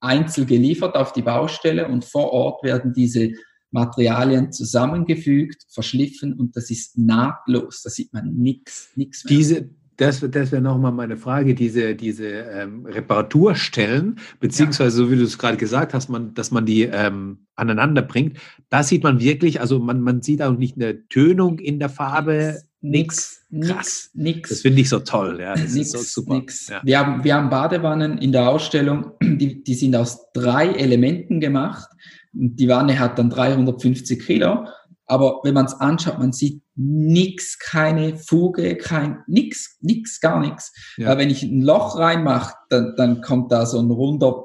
einzeln 0.00 0.48
geliefert 0.48 0.96
auf 0.96 1.12
die 1.12 1.22
Baustelle 1.22 1.86
und 1.86 2.04
vor 2.04 2.32
Ort 2.32 2.64
werden 2.64 2.92
diese 2.92 3.32
Materialien 3.70 4.52
zusammengefügt, 4.52 5.64
verschliffen 5.68 6.34
und 6.34 6.56
das 6.56 6.70
ist 6.70 6.98
nahtlos. 6.98 7.82
Da 7.82 7.90
sieht 7.90 8.12
man 8.12 8.34
nichts, 8.34 8.90
nichts 8.96 9.24
mehr. 9.24 9.36
Diese, 9.36 9.70
das, 9.96 10.20
das 10.20 10.52
wäre 10.52 10.62
nochmal 10.62 10.92
meine 10.92 11.16
Frage, 11.16 11.54
diese, 11.54 11.94
diese 11.94 12.26
ähm, 12.26 12.86
Reparaturstellen, 12.86 14.18
beziehungsweise 14.40 14.96
so 14.96 15.10
wie 15.10 15.16
du 15.16 15.24
es 15.24 15.38
gerade 15.38 15.56
gesagt 15.56 15.94
hast, 15.94 16.08
man, 16.08 16.34
dass 16.34 16.50
man 16.50 16.66
die 16.66 16.82
ähm, 16.82 17.46
aneinander 17.56 18.02
bringt, 18.02 18.38
da 18.70 18.82
sieht 18.82 19.02
man 19.02 19.20
wirklich, 19.20 19.60
also 19.60 19.78
man, 19.78 20.00
man 20.00 20.22
sieht 20.22 20.42
auch 20.42 20.56
nicht 20.56 20.76
eine 20.76 21.08
Tönung 21.08 21.58
in 21.58 21.78
der 21.78 21.88
Farbe, 21.88 22.62
nichts. 22.80 23.44
Krass. 23.60 24.10
Nix. 24.14 24.48
Das 24.48 24.60
finde 24.60 24.80
ich 24.80 24.88
so 24.88 24.98
toll. 24.98 25.38
Ja, 25.40 25.52
das 25.54 25.74
nix, 25.74 25.88
ist 25.88 25.92
so 25.92 26.22
super. 26.22 26.34
Nix. 26.34 26.68
Ja. 26.68 26.80
Wir, 26.82 26.98
haben, 26.98 27.22
wir 27.22 27.34
haben 27.34 27.48
Badewannen 27.48 28.18
in 28.18 28.32
der 28.32 28.48
Ausstellung, 28.48 29.12
die, 29.22 29.62
die 29.62 29.74
sind 29.74 29.94
aus 29.94 30.32
drei 30.32 30.68
Elementen 30.68 31.40
gemacht. 31.40 31.88
Die 32.32 32.66
Wanne 32.68 32.98
hat 32.98 33.18
dann 33.18 33.30
350 33.30 34.24
Kilo 34.24 34.66
aber 35.12 35.40
wenn 35.42 35.52
man 35.52 35.66
es 35.66 35.74
anschaut, 35.74 36.18
man 36.18 36.32
sieht 36.32 36.62
nichts, 36.74 37.58
keine 37.58 38.16
Fuge, 38.16 38.78
kein 38.78 39.22
nix, 39.26 39.76
nix, 39.82 40.22
gar 40.22 40.40
nichts. 40.40 40.72
Ja. 40.96 41.18
wenn 41.18 41.28
ich 41.28 41.42
ein 41.42 41.60
Loch 41.60 41.98
reinmache, 41.98 42.54
dann, 42.70 42.94
dann 42.96 43.20
kommt 43.20 43.52
da 43.52 43.66
so 43.66 43.78
ein 43.78 43.90
runder, 43.90 44.42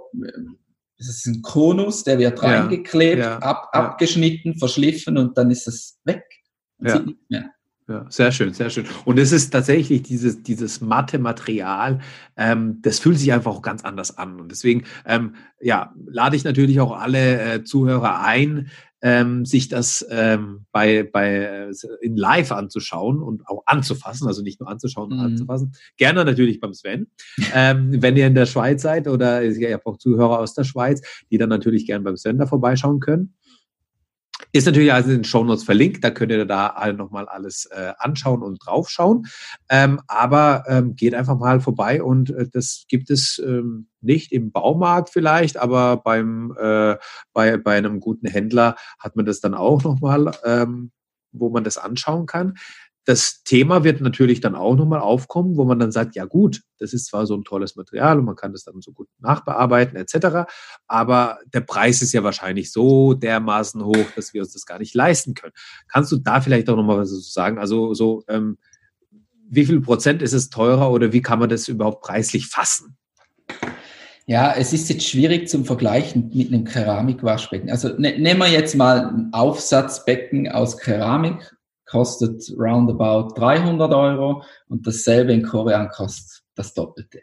das 0.97 1.07
ist 1.07 1.25
ein 1.25 1.41
Konus, 1.41 2.03
der 2.03 2.19
wird 2.19 2.41
ja. 2.41 2.49
reingeklebt, 2.49 3.19
ja. 3.19 3.37
Ab, 3.37 3.69
abgeschnitten, 3.71 4.59
verschliffen 4.59 5.17
und 5.17 5.37
dann 5.37 5.51
ist 5.51 5.69
es 5.69 6.01
weg. 6.03 6.25
Man 6.79 6.91
sieht 6.91 7.05
nichts 7.05 7.29
mehr. 7.29 7.45
Ja, 7.89 8.05
sehr 8.09 8.33
schön, 8.33 8.53
sehr 8.53 8.69
schön. 8.69 8.85
Und 9.05 9.17
es 9.17 9.31
ist 9.31 9.51
tatsächlich 9.51 10.03
dieses, 10.03 10.43
dieses 10.43 10.81
matte 10.81 11.19
Material, 11.19 11.99
ähm, 12.35 12.79
das 12.81 12.99
fühlt 12.99 13.17
sich 13.17 13.31
einfach 13.31 13.51
auch 13.51 13.61
ganz 13.61 13.85
anders 13.85 14.17
an. 14.17 14.41
Und 14.41 14.51
deswegen, 14.51 14.83
ähm, 15.05 15.35
ja, 15.61 15.93
lade 16.05 16.35
ich 16.35 16.43
natürlich 16.43 16.81
auch 16.81 16.99
alle 16.99 17.39
äh, 17.39 17.63
Zuhörer 17.63 18.19
ein, 18.19 18.69
ähm, 19.01 19.45
sich 19.45 19.67
das 19.67 20.05
ähm, 20.09 20.65
bei, 20.71 21.03
bei 21.03 21.35
äh, 21.35 21.73
in 22.01 22.17
live 22.17 22.51
anzuschauen 22.51 23.21
und 23.21 23.47
auch 23.47 23.63
anzufassen, 23.65 24.27
also 24.27 24.41
nicht 24.41 24.59
nur 24.59 24.69
anzuschauen, 24.69 25.09
sondern 25.09 25.27
mhm. 25.27 25.33
anzufassen. 25.33 25.73
Gerne 25.97 26.25
natürlich 26.25 26.59
beim 26.59 26.73
Sven. 26.73 27.07
ähm, 27.53 28.01
wenn 28.01 28.17
ihr 28.17 28.27
in 28.27 28.35
der 28.35 28.45
Schweiz 28.45 28.81
seid 28.81 29.07
oder 29.07 29.43
ihr 29.43 29.73
habt 29.73 29.85
auch 29.85 29.97
Zuhörer 29.97 30.39
aus 30.39 30.53
der 30.53 30.63
Schweiz, 30.63 31.01
die 31.29 31.37
dann 31.37 31.49
natürlich 31.49 31.85
gerne 31.85 32.03
beim 32.03 32.17
Sven 32.17 32.37
da 32.37 32.47
vorbeischauen 32.47 32.99
können. 32.99 33.33
Ist 34.57 34.65
natürlich 34.65 34.91
also 34.91 35.11
in 35.11 35.17
den 35.17 35.23
Show 35.23 35.43
Notes 35.43 35.63
verlinkt, 35.63 36.03
da 36.03 36.09
könnt 36.09 36.31
ihr 36.31 36.43
da 36.43 36.65
alle 36.69 36.95
nochmal 36.95 37.27
alles 37.27 37.65
äh, 37.65 37.93
anschauen 37.99 38.41
und 38.41 38.57
draufschauen. 38.65 39.27
Ähm, 39.69 40.01
aber 40.07 40.63
ähm, 40.67 40.95
geht 40.95 41.13
einfach 41.13 41.37
mal 41.37 41.59
vorbei 41.59 42.01
und 42.01 42.31
äh, 42.31 42.47
das 42.51 42.85
gibt 42.87 43.11
es 43.11 43.39
ähm, 43.45 43.87
nicht 44.01 44.31
im 44.31 44.51
Baumarkt 44.51 45.11
vielleicht, 45.11 45.57
aber 45.57 45.97
beim, 45.97 46.55
äh, 46.59 46.95
bei, 47.33 47.57
bei 47.57 47.77
einem 47.77 47.99
guten 47.99 48.25
Händler 48.25 48.75
hat 48.97 49.15
man 49.15 49.27
das 49.27 49.41
dann 49.41 49.53
auch 49.53 49.83
nochmal, 49.83 50.31
ähm, 50.43 50.89
wo 51.31 51.51
man 51.51 51.63
das 51.63 51.77
anschauen 51.77 52.25
kann 52.25 52.55
das 53.07 53.41
Thema 53.43 53.85
wird 53.85 54.01
natürlich 54.01 54.41
dann 54.41 54.53
auch 54.53 54.75
nochmal 54.75 54.99
aufkommen, 54.99 55.55
wo 55.55 55.63
man 55.63 55.79
dann 55.79 55.93
sagt, 55.93 56.15
ja 56.17 56.25
gut, 56.25 56.63
das 56.77 56.91
ist 56.91 57.05
zwar 57.05 57.25
so 57.25 57.35
ein 57.35 57.45
tolles 57.45 57.77
Material 57.77 58.19
und 58.19 58.25
man 58.25 58.35
kann 58.35 58.51
das 58.51 58.65
dann 58.65 58.81
so 58.81 58.91
gut 58.91 59.07
nachbearbeiten 59.19 59.95
etc., 59.95 60.49
aber 60.87 61.39
der 61.53 61.61
Preis 61.61 62.01
ist 62.01 62.11
ja 62.11 62.25
wahrscheinlich 62.25 62.69
so 62.69 63.13
dermaßen 63.13 63.81
hoch, 63.81 64.05
dass 64.17 64.33
wir 64.33 64.41
uns 64.41 64.51
das 64.51 64.65
gar 64.65 64.77
nicht 64.79 64.93
leisten 64.93 65.35
können. 65.35 65.53
Kannst 65.87 66.11
du 66.11 66.17
da 66.17 66.41
vielleicht 66.41 66.69
auch 66.69 66.75
nochmal 66.75 66.97
was 66.97 67.11
dazu 67.11 67.31
sagen? 67.31 67.59
Also 67.59 67.93
so, 67.93 68.25
ähm, 68.27 68.57
wie 69.49 69.65
viel 69.65 69.79
Prozent 69.79 70.21
ist 70.21 70.33
es 70.33 70.49
teurer 70.49 70.91
oder 70.91 71.13
wie 71.13 71.21
kann 71.21 71.39
man 71.39 71.47
das 71.47 71.69
überhaupt 71.69 72.01
preislich 72.01 72.47
fassen? 72.47 72.97
Ja, 74.25 74.53
es 74.53 74.73
ist 74.73 74.89
jetzt 74.89 75.07
schwierig 75.07 75.47
zum 75.47 75.63
Vergleichen 75.63 76.29
mit 76.33 76.49
einem 76.49 76.65
Keramikwaschbecken. 76.65 77.69
Also 77.69 77.87
ne, 77.97 78.19
nehmen 78.19 78.41
wir 78.41 78.49
jetzt 78.49 78.75
mal 78.75 79.07
ein 79.07 79.29
Aufsatzbecken 79.31 80.51
aus 80.51 80.77
Keramik 80.77 81.56
kostet 81.89 82.43
roundabout 82.57 83.33
300 83.35 83.93
Euro 83.93 84.43
und 84.67 84.85
dasselbe 84.85 85.33
in 85.33 85.43
Korean 85.43 85.89
kostet 85.89 86.43
das 86.55 86.73
Doppelte. 86.73 87.21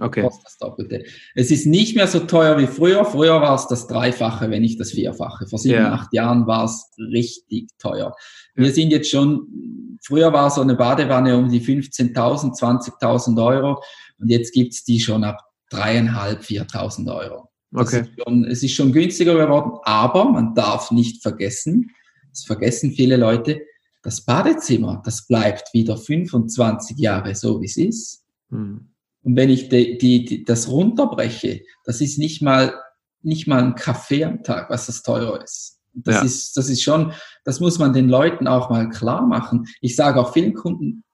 Okay. 0.00 0.22
Kostet 0.22 0.46
das 0.46 0.56
Doppelte. 0.58 1.04
Es 1.34 1.50
ist 1.50 1.66
nicht 1.66 1.96
mehr 1.96 2.06
so 2.06 2.20
teuer 2.20 2.56
wie 2.58 2.66
früher. 2.66 3.04
Früher 3.04 3.40
war 3.42 3.54
es 3.54 3.66
das 3.68 3.86
Dreifache, 3.86 4.50
wenn 4.50 4.62
nicht 4.62 4.80
das 4.80 4.92
Vierfache. 4.92 5.46
Vor 5.46 5.58
sieben, 5.58 5.74
Ja. 5.76 5.92
acht 5.92 6.12
Jahren 6.14 6.46
war 6.46 6.64
es 6.64 6.90
richtig 6.98 7.68
teuer. 7.78 8.14
Wir 8.54 8.72
sind 8.72 8.90
jetzt 8.90 9.10
schon, 9.10 9.98
früher 10.02 10.32
war 10.32 10.50
so 10.50 10.62
eine 10.62 10.76
Badewanne 10.76 11.36
um 11.36 11.50
die 11.50 11.60
15.000, 11.60 12.54
20.000 12.58 13.44
Euro 13.44 13.82
und 14.18 14.28
jetzt 14.30 14.52
gibt's 14.54 14.82
die 14.84 14.98
schon 14.98 15.24
ab 15.24 15.38
dreieinhalb, 15.70 16.40
4.000 16.42 17.14
Euro. 17.14 17.48
Das 17.70 17.88
Okay. 17.88 18.00
ist 18.02 18.10
schon, 18.22 18.44
es 18.44 18.62
ist 18.62 18.72
schon 18.74 18.92
günstiger 18.92 19.34
geworden, 19.34 19.72
aber 19.84 20.24
man 20.24 20.54
darf 20.54 20.90
nicht 20.90 21.22
vergessen, 21.22 21.90
das 22.30 22.44
vergessen 22.44 22.92
viele 22.92 23.16
Leute, 23.18 23.60
das 24.02 24.20
Badezimmer, 24.22 25.00
das 25.04 25.26
bleibt 25.26 25.72
wieder 25.72 25.96
25 25.96 26.98
Jahre 26.98 27.34
so, 27.34 27.60
wie 27.60 27.66
es 27.66 27.76
ist. 27.76 28.24
Hm. 28.50 28.88
Und 29.22 29.36
wenn 29.36 29.50
ich 29.50 29.68
die, 29.68 29.98
die, 29.98 30.24
die, 30.24 30.44
das 30.44 30.68
runterbreche, 30.68 31.62
das 31.84 32.00
ist 32.00 32.18
nicht 32.18 32.42
mal, 32.42 32.74
nicht 33.22 33.46
mal 33.46 33.62
ein 33.62 33.74
Kaffee 33.76 34.24
am 34.24 34.42
Tag, 34.42 34.68
was 34.70 34.86
das 34.86 35.02
teurer 35.02 35.42
ist. 35.42 35.78
Das 35.94 36.16
Ja. 36.16 36.22
ist, 36.22 36.56
das 36.56 36.68
ist 36.68 36.82
schon, 36.82 37.12
das 37.44 37.60
muss 37.60 37.78
man 37.78 37.92
den 37.92 38.08
Leuten 38.08 38.48
auch 38.48 38.70
mal 38.70 38.88
klar 38.88 39.26
machen. 39.26 39.66
Ich 39.80 39.94
sage 39.94 40.20
auch 40.20 40.32
vielen 40.32 40.54
Kunden, 40.54 41.04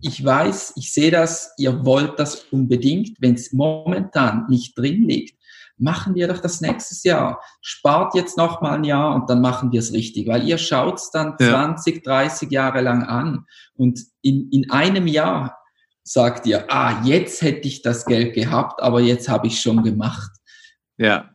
ich 0.00 0.24
weiß, 0.24 0.72
ich 0.76 0.92
sehe 0.92 1.12
das, 1.12 1.52
ihr 1.58 1.84
wollt 1.84 2.18
das 2.18 2.46
unbedingt, 2.50 3.16
wenn 3.20 3.34
es 3.34 3.52
momentan 3.52 4.46
nicht 4.48 4.76
drin 4.76 5.08
liegt. 5.08 5.38
Machen 5.82 6.14
wir 6.14 6.28
doch 6.28 6.38
das 6.38 6.60
nächstes 6.60 7.02
Jahr. 7.02 7.42
Spart 7.60 8.14
jetzt 8.14 8.36
noch 8.36 8.60
mal 8.60 8.74
ein 8.74 8.84
Jahr 8.84 9.14
und 9.14 9.28
dann 9.28 9.40
machen 9.40 9.72
wir 9.72 9.80
es 9.80 9.92
richtig, 9.92 10.28
weil 10.28 10.46
ihr 10.46 10.56
schaut 10.56 10.98
es 10.98 11.10
dann 11.10 11.34
Ja. 11.40 11.50
20, 11.50 12.04
30 12.04 12.50
Jahre 12.50 12.80
lang 12.82 13.02
an 13.02 13.46
und 13.74 14.00
in, 14.22 14.48
in 14.50 14.70
einem 14.70 15.08
Jahr 15.08 15.58
sagt 16.04 16.46
ihr, 16.46 16.70
ah, 16.72 17.02
jetzt 17.04 17.42
hätte 17.42 17.66
ich 17.66 17.82
das 17.82 18.06
Geld 18.06 18.34
gehabt, 18.34 18.80
aber 18.80 19.00
jetzt 19.00 19.28
habe 19.28 19.48
ich 19.48 19.60
schon 19.60 19.82
gemacht. 19.82 20.30
Ja. 20.98 21.30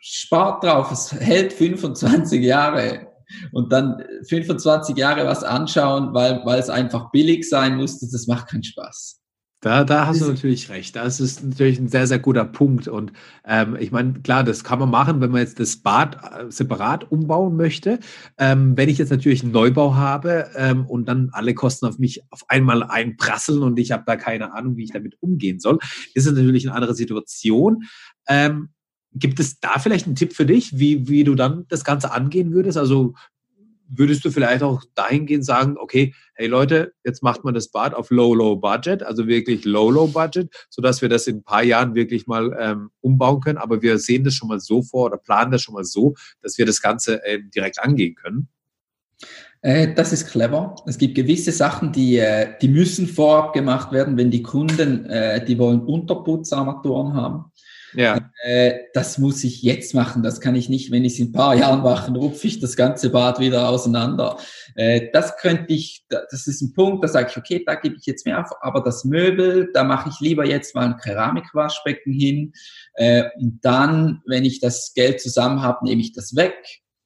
Spart 0.00 0.64
drauf, 0.64 0.90
es 0.90 1.12
hält 1.12 1.52
25 1.52 2.42
Jahre 2.42 3.06
und 3.52 3.72
dann 3.72 4.02
25 4.28 4.96
Jahre 4.96 5.26
was 5.26 5.44
anschauen, 5.44 6.12
weil, 6.12 6.42
weil 6.44 6.58
es 6.58 6.70
einfach 6.70 7.12
billig 7.12 7.48
sein 7.48 7.76
musste, 7.76 8.08
das 8.10 8.26
macht 8.26 8.48
keinen 8.48 8.64
Spaß. 8.64 9.21
Da, 9.62 9.84
da 9.84 10.08
hast 10.08 10.20
du 10.20 10.24
Das- 10.24 10.34
natürlich 10.34 10.70
recht. 10.70 10.96
Das 10.96 11.20
ist 11.20 11.44
natürlich 11.44 11.78
ein 11.78 11.86
sehr, 11.86 12.08
sehr 12.08 12.18
guter 12.18 12.44
Punkt. 12.44 12.88
Und 12.88 13.12
ähm, 13.46 13.76
ich 13.78 13.92
meine, 13.92 14.14
klar, 14.14 14.42
das 14.42 14.64
kann 14.64 14.80
man 14.80 14.90
machen, 14.90 15.20
wenn 15.20 15.30
man 15.30 15.40
jetzt 15.40 15.60
das 15.60 15.76
Bad 15.76 16.16
äh, 16.16 16.50
separat 16.50 17.12
umbauen 17.12 17.56
möchte. 17.56 18.00
Ähm, 18.38 18.76
wenn 18.76 18.88
ich 18.88 18.98
jetzt 18.98 19.10
natürlich 19.10 19.44
einen 19.44 19.52
Neubau 19.52 19.94
habe 19.94 20.50
ähm, 20.56 20.84
und 20.86 21.06
dann 21.06 21.30
alle 21.32 21.54
Kosten 21.54 21.86
auf 21.86 22.00
mich 22.00 22.22
auf 22.30 22.42
einmal 22.48 22.82
einprasseln 22.82 23.62
und 23.62 23.78
ich 23.78 23.92
habe 23.92 24.02
da 24.04 24.16
keine 24.16 24.52
Ahnung, 24.52 24.76
wie 24.76 24.82
ich 24.84 24.90
damit 24.92 25.16
umgehen 25.20 25.60
soll, 25.60 25.78
ist 26.12 26.26
es 26.26 26.32
natürlich 26.32 26.66
eine 26.66 26.74
andere 26.74 26.96
Situation. 26.96 27.84
Ähm, 28.26 28.70
gibt 29.14 29.38
es 29.38 29.60
da 29.60 29.78
vielleicht 29.78 30.06
einen 30.06 30.16
Tipp 30.16 30.32
für 30.32 30.46
dich, 30.46 30.76
wie, 30.78 31.06
wie 31.08 31.22
du 31.22 31.36
dann 31.36 31.66
das 31.68 31.84
Ganze 31.84 32.10
angehen 32.12 32.52
würdest? 32.52 32.78
Also 32.78 33.14
würdest 33.94 34.24
du 34.24 34.30
vielleicht 34.30 34.62
auch 34.62 34.82
dahingehend 34.94 35.44
sagen, 35.44 35.76
okay, 35.78 36.14
hey 36.34 36.46
Leute, 36.46 36.92
jetzt 37.04 37.22
macht 37.22 37.44
man 37.44 37.54
das 37.54 37.68
Bad 37.68 37.94
auf 37.94 38.10
Low, 38.10 38.34
Low 38.34 38.56
Budget, 38.56 39.02
also 39.02 39.26
wirklich 39.26 39.64
Low, 39.64 39.90
Low 39.90 40.06
Budget, 40.08 40.50
sodass 40.70 41.02
wir 41.02 41.08
das 41.08 41.26
in 41.26 41.36
ein 41.38 41.44
paar 41.44 41.62
Jahren 41.62 41.94
wirklich 41.94 42.26
mal 42.26 42.56
ähm, 42.58 42.90
umbauen 43.00 43.40
können. 43.40 43.58
Aber 43.58 43.82
wir 43.82 43.98
sehen 43.98 44.24
das 44.24 44.34
schon 44.34 44.48
mal 44.48 44.60
so 44.60 44.82
vor 44.82 45.06
oder 45.06 45.18
planen 45.18 45.52
das 45.52 45.62
schon 45.62 45.74
mal 45.74 45.84
so, 45.84 46.14
dass 46.40 46.58
wir 46.58 46.66
das 46.66 46.80
Ganze 46.80 47.20
ähm, 47.24 47.50
direkt 47.54 47.78
angehen 47.80 48.14
können. 48.14 48.48
Äh, 49.60 49.94
das 49.94 50.12
ist 50.12 50.26
clever. 50.26 50.74
Es 50.86 50.98
gibt 50.98 51.14
gewisse 51.14 51.52
Sachen, 51.52 51.92
die, 51.92 52.16
äh, 52.16 52.54
die 52.60 52.68
müssen 52.68 53.06
vorab 53.06 53.52
gemacht 53.52 53.92
werden, 53.92 54.16
wenn 54.16 54.30
die 54.30 54.42
Kunden, 54.42 55.06
äh, 55.06 55.44
die 55.44 55.58
wollen 55.58 55.82
Unterputzarmaturen 55.82 57.14
haben. 57.14 57.51
Ja, 57.94 58.30
Äh, 58.44 58.72
das 58.94 59.18
muss 59.18 59.44
ich 59.44 59.62
jetzt 59.62 59.94
machen. 59.94 60.22
Das 60.22 60.40
kann 60.40 60.54
ich 60.54 60.68
nicht, 60.68 60.90
wenn 60.90 61.04
ich 61.04 61.14
es 61.14 61.18
in 61.20 61.28
ein 61.28 61.32
paar 61.32 61.54
Jahren 61.54 61.82
mache, 61.82 62.10
rupfe 62.12 62.46
ich 62.46 62.58
das 62.60 62.74
ganze 62.76 63.10
Bad 63.10 63.38
wieder 63.38 63.68
auseinander. 63.68 64.38
Äh, 64.74 65.08
das 65.12 65.36
könnte 65.36 65.72
ich, 65.72 66.04
da- 66.08 66.22
das 66.30 66.46
ist 66.46 66.60
ein 66.62 66.72
Punkt, 66.72 67.04
da 67.04 67.08
sage 67.08 67.28
ich, 67.30 67.36
okay, 67.36 67.62
da 67.66 67.74
gebe 67.74 67.96
ich 67.96 68.06
jetzt 68.06 68.24
mehr 68.26 68.40
auf, 68.40 68.50
aber 68.62 68.80
das 68.82 69.04
Möbel, 69.04 69.70
da 69.74 69.84
mache 69.84 70.08
ich 70.08 70.20
lieber 70.20 70.44
jetzt 70.46 70.74
mal 70.74 70.86
ein 70.86 70.96
Keramikwaschbecken 70.96 72.12
hin. 72.12 72.52
Äh, 72.94 73.24
und 73.38 73.60
dann, 73.62 74.22
wenn 74.26 74.44
ich 74.44 74.60
das 74.60 74.92
Geld 74.94 75.20
zusammen 75.20 75.62
habe, 75.62 75.84
nehme 75.84 76.00
ich 76.00 76.12
das 76.12 76.34
weg. 76.36 76.54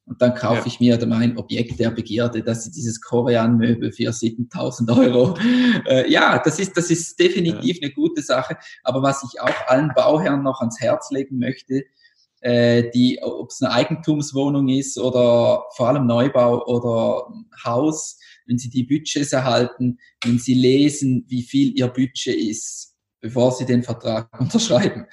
Und 0.07 0.21
dann 0.21 0.33
kaufe 0.35 0.61
Ja. 0.61 0.65
ich 0.65 0.79
mir 0.79 1.05
mein 1.05 1.37
Objekt 1.37 1.79
der 1.79 1.91
Begierde, 1.91 2.41
das 2.41 2.65
ist 2.65 2.77
dieses 2.77 3.01
Korean-Möbel 3.01 3.91
für 3.91 4.11
7000 4.11 4.89
Euro. 4.91 5.37
Äh, 5.85 6.09
ja, 6.11 6.39
das 6.43 6.59
ist, 6.59 6.75
das 6.75 6.89
ist 6.89 7.19
definitiv 7.19 7.79
eine 7.81 7.91
gute 7.91 8.21
Sache. 8.21 8.57
Aber 8.83 9.01
was 9.01 9.23
ich 9.23 9.39
auch 9.41 9.67
allen 9.67 9.91
Bauherren 9.95 10.43
noch 10.43 10.59
ans 10.59 10.79
Herz 10.79 11.11
legen 11.11 11.37
möchte, 11.37 11.83
äh, 12.41 12.89
die, 12.93 13.19
ob 13.21 13.49
es 13.49 13.61
eine 13.61 13.73
Eigentumswohnung 13.73 14.69
ist 14.69 14.97
oder 14.97 15.63
vor 15.75 15.87
allem 15.89 16.05
Neubau 16.07 16.65
oder 16.65 17.27
Haus, 17.63 18.17
wenn 18.45 18.57
sie 18.57 18.69
die 18.69 18.83
Budgets 18.83 19.33
erhalten, 19.33 19.97
wenn 20.23 20.39
sie 20.39 20.53
lesen, 20.53 21.25
wie 21.27 21.41
viel 21.43 21.77
ihr 21.77 21.87
Budget 21.87 22.35
ist, 22.35 22.95
bevor 23.19 23.51
sie 23.51 23.65
den 23.65 23.83
Vertrag 23.83 24.29
unterschreiben, 24.39 25.05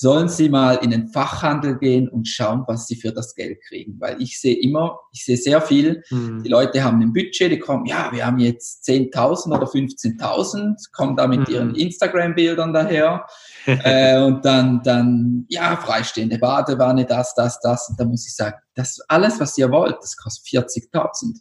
sollen 0.00 0.28
sie 0.28 0.48
mal 0.48 0.74
in 0.76 0.90
den 0.90 1.08
Fachhandel 1.08 1.76
gehen 1.76 2.08
und 2.08 2.28
schauen, 2.28 2.62
was 2.68 2.86
sie 2.86 2.94
für 2.94 3.10
das 3.10 3.34
Geld 3.34 3.58
kriegen. 3.66 3.96
Weil 3.98 4.22
ich 4.22 4.40
sehe 4.40 4.54
immer, 4.56 5.00
ich 5.12 5.24
sehe 5.24 5.36
sehr 5.36 5.60
viel, 5.60 6.02
Hm. 6.08 6.40
die 6.44 6.48
Leute 6.48 6.84
haben 6.84 7.02
ein 7.02 7.12
Budget, 7.12 7.50
die 7.50 7.58
kommen, 7.58 7.84
ja, 7.84 8.08
wir 8.12 8.24
haben 8.24 8.38
jetzt 8.38 8.84
10.000 8.88 9.52
oder 9.56 9.66
15.000, 9.66 10.76
kommen 10.92 11.16
da 11.16 11.26
mit 11.26 11.48
Mhm. 11.48 11.54
ihren 11.54 11.74
Instagram-Bildern 11.74 12.72
daher 12.72 13.26
äh, 13.66 14.22
und 14.22 14.44
dann, 14.44 14.82
dann, 14.84 15.46
ja, 15.48 15.76
freistehende 15.76 16.38
Badewanne, 16.38 17.04
das, 17.04 17.34
das, 17.34 17.58
das. 17.60 17.88
Und 17.88 17.98
da 17.98 18.04
muss 18.04 18.24
ich 18.24 18.36
sagen, 18.36 18.56
das 18.76 19.00
alles, 19.08 19.40
was 19.40 19.58
ihr 19.58 19.70
wollt, 19.72 19.96
das 20.00 20.16
kostet 20.16 20.46
40.000. 20.46 21.40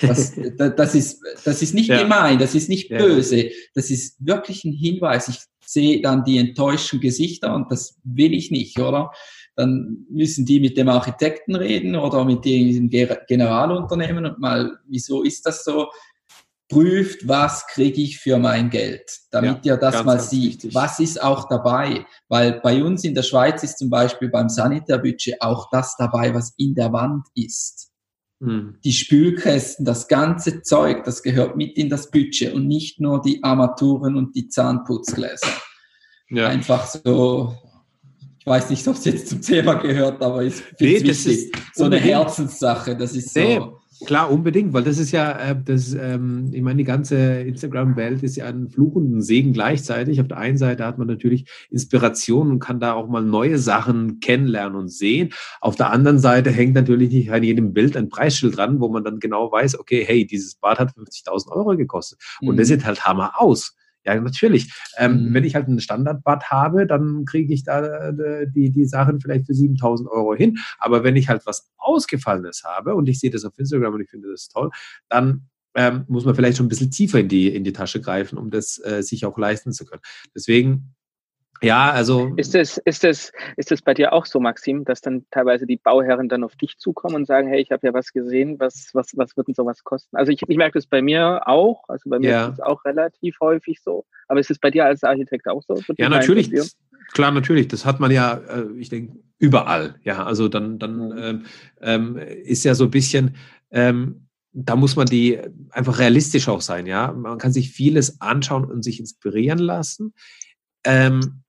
Das, 0.00 0.32
da- 0.56 0.68
das, 0.70 0.94
ist, 0.94 1.20
das 1.44 1.62
ist 1.62 1.74
nicht 1.74 1.88
Ja. 1.88 2.02
gemein, 2.02 2.38
das 2.38 2.54
ist 2.54 2.68
nicht 2.68 2.90
Ja. 2.90 2.98
böse, 2.98 3.50
das 3.74 3.90
ist 3.90 4.16
wirklich 4.24 4.64
ein 4.64 4.72
Hinweis. 4.72 5.28
Ich 5.28 5.38
sehe 5.64 6.00
dann 6.02 6.24
die 6.24 6.38
enttäuschten 6.38 7.00
Gesichter 7.00 7.54
und 7.54 7.70
das 7.70 7.96
will 8.04 8.34
ich 8.34 8.50
nicht, 8.50 8.78
oder? 8.78 9.10
Dann 9.54 10.06
müssen 10.10 10.44
die 10.46 10.60
mit 10.60 10.76
dem 10.76 10.88
Architekten 10.88 11.54
reden 11.54 11.94
oder 11.96 12.24
mit 12.24 12.44
dem 12.44 12.88
Ge- 12.90 13.18
Generalunternehmen 13.28 14.24
und 14.26 14.38
mal, 14.38 14.78
wieso 14.88 15.22
ist 15.22 15.46
das 15.46 15.64
so? 15.64 15.88
Prüft, 16.68 17.28
was 17.28 17.66
kriege 17.66 18.00
ich 18.00 18.18
für 18.18 18.38
mein 18.38 18.70
Geld, 18.70 19.02
damit 19.30 19.66
ihr 19.66 19.76
das 19.76 19.92
ganz, 19.92 20.06
mal 20.06 20.16
ganz 20.16 20.30
sieht. 20.30 20.54
wichtig. 20.54 20.74
Was 20.74 21.00
ist 21.00 21.22
auch 21.22 21.46
dabei? 21.46 22.06
Weil 22.28 22.60
bei 22.62 22.82
uns 22.82 23.04
in 23.04 23.14
der 23.14 23.22
Schweiz 23.24 23.62
ist 23.62 23.76
zum 23.78 23.90
Beispiel 23.90 24.30
beim 24.30 24.48
Sanitärbudget 24.48 25.42
auch 25.42 25.68
das 25.70 25.96
dabei, 25.98 26.32
was 26.32 26.54
in 26.56 26.74
der 26.74 26.90
Wand 26.94 27.26
ist 27.34 27.90
Hm. 28.42 28.74
die 28.82 28.92
Spülkästen, 28.92 29.84
das 29.84 30.08
ganze 30.08 30.62
Zeug, 30.62 31.04
das 31.04 31.22
gehört 31.22 31.56
mit 31.56 31.76
in 31.76 31.88
das 31.88 32.10
Budget 32.10 32.52
und 32.52 32.66
nicht 32.66 32.98
nur 32.98 33.22
die 33.22 33.40
Armaturen 33.44 34.16
und 34.16 34.34
die 34.34 34.48
Zahnputzgläser. 34.48 35.46
Ja. 36.28 36.48
Einfach 36.48 36.86
so, 36.86 37.54
ich 38.40 38.46
weiß 38.46 38.70
nicht, 38.70 38.88
ob 38.88 38.96
es 38.96 39.04
jetzt 39.04 39.28
zum 39.28 39.42
Thema 39.42 39.74
gehört, 39.74 40.20
aber 40.20 40.42
ich 40.42 40.54
finde 40.54 40.84
Nee, 40.84 41.02
wichtig. 41.04 41.54
ist 41.54 41.54
so 41.74 41.84
eine. 41.84 41.98
Herzenssache, 41.98 42.96
das 42.96 43.14
ist 43.14 43.32
so. 43.32 43.40
Nee, 43.40 43.60
Klar, 44.06 44.30
unbedingt, 44.30 44.72
weil 44.72 44.82
das 44.82 44.98
ist 44.98 45.12
ja, 45.12 45.32
äh, 45.38 45.56
das, 45.64 45.94
ähm, 45.94 46.50
ich 46.52 46.60
meine, 46.62 46.78
die 46.78 46.84
ganze 46.84 47.16
Instagram-Welt 47.42 48.22
ist 48.22 48.36
ja 48.36 48.46
ein 48.46 48.68
Fluch 48.68 48.94
und 48.96 49.16
ein 49.16 49.22
Segen 49.22 49.52
gleichzeitig. 49.52 50.20
Auf 50.20 50.28
der 50.28 50.38
einen 50.38 50.58
Seite 50.58 50.84
hat 50.84 50.98
man 50.98 51.06
natürlich 51.06 51.46
Inspiration 51.70 52.50
und 52.50 52.58
kann 52.58 52.80
da 52.80 52.94
auch 52.94 53.08
mal 53.08 53.22
neue 53.22 53.58
Sachen 53.58 54.20
kennenlernen 54.20 54.76
und 54.78 54.88
sehen. 54.88 55.32
Auf 55.60 55.76
der 55.76 55.90
anderen 55.90 56.18
Seite 56.18 56.50
hängt 56.50 56.74
natürlich 56.74 57.12
nicht 57.12 57.30
an 57.32 57.42
jedem 57.42 57.72
Bild 57.72 57.96
ein 57.96 58.08
Preisschild 58.08 58.56
dran, 58.56 58.80
wo 58.80 58.88
man 58.88 59.04
dann 59.04 59.20
genau 59.20 59.50
weiß, 59.52 59.78
okay, 59.78 60.04
hey, 60.06 60.26
dieses 60.26 60.56
Bad 60.56 60.78
hat 60.78 60.94
50.000 60.96 61.52
Euro 61.52 61.76
gekostet. 61.76 62.18
Und 62.40 62.54
Mhm. 62.54 62.56
das 62.58 62.68
sieht 62.68 62.84
halt 62.84 63.04
Hammer 63.04 63.40
aus. 63.40 63.74
Ja, 64.04 64.20
natürlich. 64.20 64.72
Ähm, 64.98 65.28
Mhm. 65.28 65.34
Wenn 65.34 65.44
ich 65.44 65.54
halt 65.54 65.68
ein 65.68 65.80
Standardbad 65.80 66.50
habe, 66.50 66.86
dann 66.86 67.24
kriege 67.24 67.52
ich 67.54 67.64
da 67.64 68.08
äh, 68.08 68.46
die, 68.50 68.70
die 68.70 68.84
Sachen 68.84 69.20
vielleicht 69.20 69.46
für 69.46 69.54
7000 69.54 70.08
Euro 70.10 70.34
hin. 70.34 70.58
Aber 70.78 71.04
wenn 71.04 71.16
ich 71.16 71.28
halt 71.28 71.46
was 71.46 71.70
Ausgefallenes 71.78 72.64
habe 72.64 72.94
und 72.94 73.08
ich 73.08 73.20
sehe 73.20 73.30
das 73.30 73.44
auf 73.44 73.58
Instagram 73.58 73.94
und 73.94 74.00
ich 74.00 74.10
finde 74.10 74.30
das 74.30 74.48
toll, 74.48 74.70
dann 75.08 75.48
ähm, 75.74 76.04
muss 76.08 76.24
man 76.24 76.34
vielleicht 76.34 76.58
schon 76.58 76.66
ein 76.66 76.68
bisschen 76.68 76.90
tiefer 76.90 77.20
in 77.20 77.28
die, 77.28 77.54
in 77.54 77.64
die 77.64 77.72
Tasche 77.72 78.00
greifen, 78.00 78.38
um 78.38 78.50
das 78.50 78.78
äh, 78.84 79.02
sich 79.02 79.24
auch 79.24 79.38
leisten 79.38 79.72
zu 79.72 79.84
können. 79.84 80.02
Deswegen, 80.34 80.94
ja, 81.62 81.90
also. 81.90 82.32
Ist 82.36 82.54
es, 82.54 82.78
ist 82.78 83.04
es, 83.04 83.32
ist 83.56 83.72
es 83.72 83.82
bei 83.82 83.94
dir 83.94 84.12
auch 84.12 84.26
so, 84.26 84.40
Maxim, 84.40 84.84
dass 84.84 85.00
dann 85.00 85.24
teilweise 85.30 85.66
die 85.66 85.76
Bauherren 85.76 86.28
dann 86.28 86.44
auf 86.44 86.56
dich 86.56 86.78
zukommen 86.78 87.14
und 87.16 87.26
sagen, 87.26 87.48
hey, 87.48 87.60
ich 87.60 87.70
habe 87.70 87.86
ja 87.86 87.94
was 87.94 88.12
gesehen, 88.12 88.58
was, 88.58 88.90
was, 88.92 89.16
was 89.16 89.36
wird 89.36 89.48
denn 89.48 89.54
sowas 89.54 89.84
kosten? 89.84 90.16
Also 90.16 90.32
ich, 90.32 90.42
ich 90.46 90.56
merke 90.56 90.78
das 90.78 90.86
bei 90.86 91.02
mir 91.02 91.42
auch, 91.46 91.84
also 91.88 92.10
bei 92.10 92.18
mir 92.18 92.30
Ja. 92.30 92.46
ist 92.48 92.54
es 92.54 92.60
auch 92.60 92.84
relativ 92.84 93.38
häufig 93.40 93.80
so. 93.82 94.04
Aber 94.28 94.40
ist 94.40 94.50
es 94.50 94.58
bei 94.58 94.70
dir 94.70 94.84
als 94.84 95.04
Architekt 95.04 95.48
auch 95.48 95.62
so? 95.62 95.80
Ja, 95.96 96.08
natürlich. 96.08 96.50
Klar, 97.12 97.30
natürlich. 97.30 97.68
Das 97.68 97.84
hat 97.84 98.00
man 98.00 98.10
ja, 98.10 98.34
äh, 98.34 98.66
ich 98.78 98.88
denke, 98.88 99.18
überall. 99.38 99.96
Ja, 100.02 100.24
also 100.24 100.48
dann, 100.48 100.78
dann 100.78 101.08
Mhm. 101.10 101.18
ähm, 101.18 101.44
ähm, 101.80 102.16
ist 102.16 102.64
ja 102.64 102.74
so 102.74 102.84
ein 102.84 102.90
bisschen, 102.90 103.36
ähm, 103.70 104.28
da 104.52 104.76
muss 104.76 104.96
man 104.96 105.06
die 105.06 105.38
einfach 105.70 105.98
realistisch 105.98 106.48
auch 106.48 106.60
sein, 106.60 106.86
ja. 106.86 107.12
Man 107.12 107.38
kann 107.38 107.52
sich 107.52 107.70
vieles 107.70 108.20
anschauen 108.20 108.64
und 108.64 108.82
sich 108.82 109.00
inspirieren 109.00 109.58
lassen. 109.58 110.14
Ähm, 110.84 111.42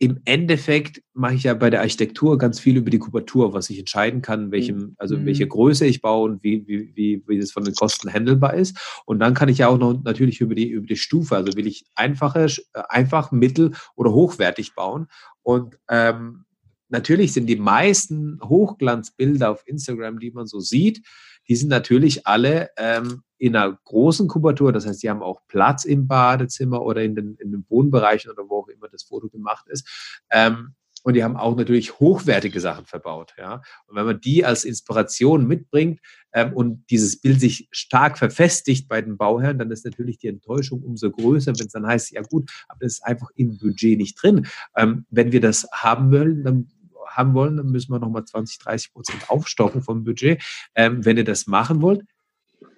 im 0.00 0.20
Endeffekt 0.24 1.02
mache 1.12 1.34
ich 1.34 1.42
ja 1.42 1.54
bei 1.54 1.70
der 1.70 1.80
Architektur 1.80 2.38
ganz 2.38 2.60
viel 2.60 2.76
über 2.76 2.88
die 2.88 3.00
Kubatur, 3.00 3.52
was 3.52 3.68
ich 3.68 3.80
entscheiden 3.80 4.22
kann, 4.22 4.52
welchem, 4.52 4.94
also 4.96 5.16
in 5.16 5.26
welche 5.26 5.46
mhm. 5.46 5.50
Größe 5.50 5.86
ich 5.86 6.00
baue 6.00 6.30
und 6.30 6.42
wie, 6.44 6.66
wie, 6.68 6.92
wie, 6.94 7.24
wie 7.26 7.40
das 7.40 7.50
von 7.50 7.64
den 7.64 7.74
Kosten 7.74 8.12
handelbar 8.12 8.54
ist. 8.54 8.78
Und 9.06 9.18
dann 9.18 9.34
kann 9.34 9.48
ich 9.48 9.58
ja 9.58 9.68
auch 9.68 9.78
noch 9.78 10.00
natürlich 10.04 10.40
über 10.40 10.54
die, 10.54 10.68
über 10.68 10.86
die 10.86 10.96
Stufe, 10.96 11.34
also 11.34 11.56
will 11.56 11.66
ich 11.66 11.84
einfache, 11.96 12.44
äh, 12.44 12.82
einfach, 12.88 13.32
mittel 13.32 13.72
oder 13.96 14.12
hochwertig 14.12 14.76
bauen. 14.76 15.08
Und 15.42 15.76
ähm, 15.90 16.44
natürlich 16.88 17.32
sind 17.32 17.46
die 17.46 17.56
meisten 17.56 18.38
Hochglanzbilder 18.42 19.50
auf 19.50 19.64
Instagram, 19.66 20.20
die 20.20 20.30
man 20.30 20.46
so 20.46 20.60
sieht, 20.60 21.02
die 21.48 21.56
sind 21.56 21.68
natürlich 21.68 22.26
alle 22.26 22.70
ähm, 22.76 23.22
in 23.38 23.56
einer 23.56 23.78
großen 23.84 24.28
Kubatur. 24.28 24.72
Das 24.72 24.86
heißt, 24.86 25.02
die 25.02 25.10
haben 25.10 25.22
auch 25.22 25.40
Platz 25.48 25.84
im 25.84 26.06
Badezimmer 26.06 26.82
oder 26.82 27.02
in 27.02 27.14
den, 27.14 27.36
in 27.36 27.52
den 27.52 27.64
Bodenbereichen 27.64 28.30
oder 28.30 28.48
wo 28.48 28.60
auch 28.60 28.68
immer 28.68 28.88
das 28.88 29.04
Foto 29.04 29.28
gemacht 29.28 29.66
ist. 29.68 30.20
Ähm, 30.30 30.74
und 31.04 31.14
die 31.14 31.22
haben 31.22 31.36
auch 31.36 31.56
natürlich 31.56 32.00
hochwertige 32.00 32.60
Sachen 32.60 32.84
verbaut. 32.84 33.34
Ja? 33.38 33.62
Und 33.86 33.96
wenn 33.96 34.04
man 34.04 34.20
die 34.20 34.44
als 34.44 34.64
Inspiration 34.64 35.46
mitbringt 35.46 36.00
ähm, 36.32 36.52
und 36.52 36.84
dieses 36.90 37.20
Bild 37.20 37.40
sich 37.40 37.68
stark 37.70 38.18
verfestigt 38.18 38.88
bei 38.88 39.00
den 39.00 39.16
Bauherren, 39.16 39.58
dann 39.58 39.70
ist 39.70 39.84
natürlich 39.84 40.18
die 40.18 40.28
Enttäuschung 40.28 40.82
umso 40.82 41.10
größer, 41.10 41.52
wenn 41.56 41.66
es 41.66 41.72
dann 41.72 41.86
heißt, 41.86 42.10
ja 42.10 42.22
gut, 42.22 42.50
aber 42.68 42.80
das 42.80 42.94
ist 42.94 43.04
einfach 43.04 43.30
im 43.36 43.58
Budget 43.58 43.96
nicht 43.96 44.20
drin. 44.20 44.48
Ähm, 44.76 45.06
wenn 45.10 45.32
wir 45.32 45.40
das 45.40 45.68
haben 45.72 46.10
wollen, 46.10 46.42
dann 46.42 46.68
haben 47.08 47.34
wollen, 47.34 47.56
dann 47.56 47.70
müssen 47.70 47.92
wir 47.92 47.98
nochmal 47.98 48.24
20, 48.24 48.58
30 48.58 48.92
Prozent 48.92 49.30
aufstocken 49.30 49.82
vom 49.82 50.04
Budget. 50.04 50.42
Ähm, 50.74 51.04
wenn 51.04 51.16
ihr 51.16 51.24
das 51.24 51.46
machen 51.46 51.82
wollt, 51.82 52.02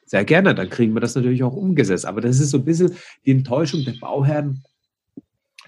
sehr 0.04 0.24
gerne, 0.24 0.54
dann 0.54 0.68
kriegen 0.68 0.92
wir 0.92 1.00
das 1.00 1.14
natürlich 1.14 1.42
auch 1.44 1.54
umgesetzt. 1.54 2.04
Aber 2.04 2.20
das 2.20 2.40
ist 2.40 2.50
so 2.50 2.58
ein 2.58 2.64
bisschen 2.64 2.96
die 3.24 3.30
Enttäuschung 3.30 3.84
der 3.84 3.94
Bauherren 4.00 4.64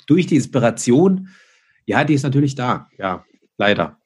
durch 0.07 0.27
die 0.27 0.37
Inspiration. 0.37 1.29
Ja, 1.87 2.05
die 2.05 2.15
ist 2.15 2.25
natürlich 2.25 2.55
da. 2.55 2.89
Ja, 2.99 3.25
leider. 3.57 3.99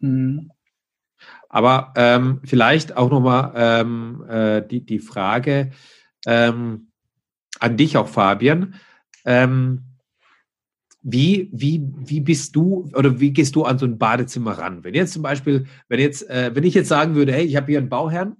Mhm. 0.00 0.50
Aber 1.48 1.94
ähm, 1.96 2.40
vielleicht 2.44 2.96
auch 2.96 3.10
nochmal 3.10 3.52
ähm, 3.56 4.24
äh, 4.28 4.62
die, 4.66 4.84
die 4.84 4.98
Frage 4.98 5.70
ähm, 6.26 6.88
an 7.60 7.76
dich 7.76 7.96
auch, 7.96 8.08
Fabian. 8.08 8.74
Ähm, 9.24 9.87
wie, 11.10 11.48
wie, 11.52 11.82
wie 11.96 12.20
bist 12.20 12.54
du 12.54 12.90
oder 12.94 13.18
wie 13.18 13.32
gehst 13.32 13.56
du 13.56 13.64
an 13.64 13.78
so 13.78 13.86
ein 13.86 13.98
Badezimmer 13.98 14.58
ran? 14.58 14.84
Wenn 14.84 14.94
jetzt 14.94 15.14
zum 15.14 15.22
Beispiel, 15.22 15.66
wenn 15.88 16.00
jetzt, 16.00 16.28
äh, 16.28 16.50
wenn 16.54 16.64
ich 16.64 16.74
jetzt 16.74 16.88
sagen 16.88 17.14
würde, 17.14 17.32
hey, 17.32 17.44
ich 17.44 17.56
habe 17.56 17.66
hier 17.66 17.78
einen 17.78 17.88
Bauherrn, 17.88 18.36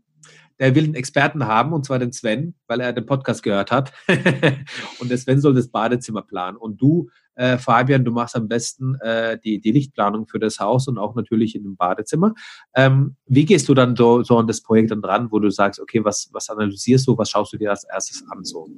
der 0.59 0.75
will 0.75 0.85
einen 0.85 0.95
Experten 0.95 1.47
haben, 1.47 1.73
und 1.73 1.85
zwar 1.87 1.99
den 1.99 2.13
Sven, 2.13 2.55
weil 2.67 2.81
er 2.81 2.93
den 2.93 3.07
Podcast 3.07 3.43
gehört 3.43 3.71
hat. 3.71 3.93
und 4.99 5.11
der 5.11 5.17
Sven 5.17 5.41
soll 5.41 5.55
das 5.55 5.69
Badezimmer 5.69 6.23
planen. 6.23 6.57
Und 6.57 6.81
du, 6.83 7.09
äh, 7.37 7.59
Fabian, 7.59 8.05
du 8.05 8.11
machst 8.11 8.35
am 8.35 8.49
besten 8.49 8.97
äh, 8.97 9.39
die, 9.39 9.61
die 9.61 9.71
Lichtplanung 9.71 10.27
für 10.27 10.41
das 10.41 10.59
Haus 10.59 10.89
und 10.89 10.99
auch 10.99 11.15
natürlich 11.15 11.55
in 11.55 11.63
dem 11.63 11.77
Badezimmer. 11.77 12.35
Ähm, 12.75 13.17
wie 13.27 13.45
gehst 13.45 13.69
du 13.69 13.75
dann 13.75 13.95
so, 13.95 14.23
so 14.25 14.37
an 14.37 14.47
das 14.47 14.61
Projekt 14.61 14.91
dann 14.91 15.01
dran, 15.01 15.29
wo 15.31 15.39
du 15.39 15.49
sagst, 15.51 15.81
okay, 15.81 16.05
was, 16.05 16.29
was 16.33 16.51
analysierst 16.51 17.07
du, 17.07 17.17
was 17.17 17.31
schaust 17.31 17.53
du 17.53 17.57
dir 17.57 17.71
als 17.71 17.85
erstes 17.85 18.25
an? 18.31 18.45
So? 18.45 18.69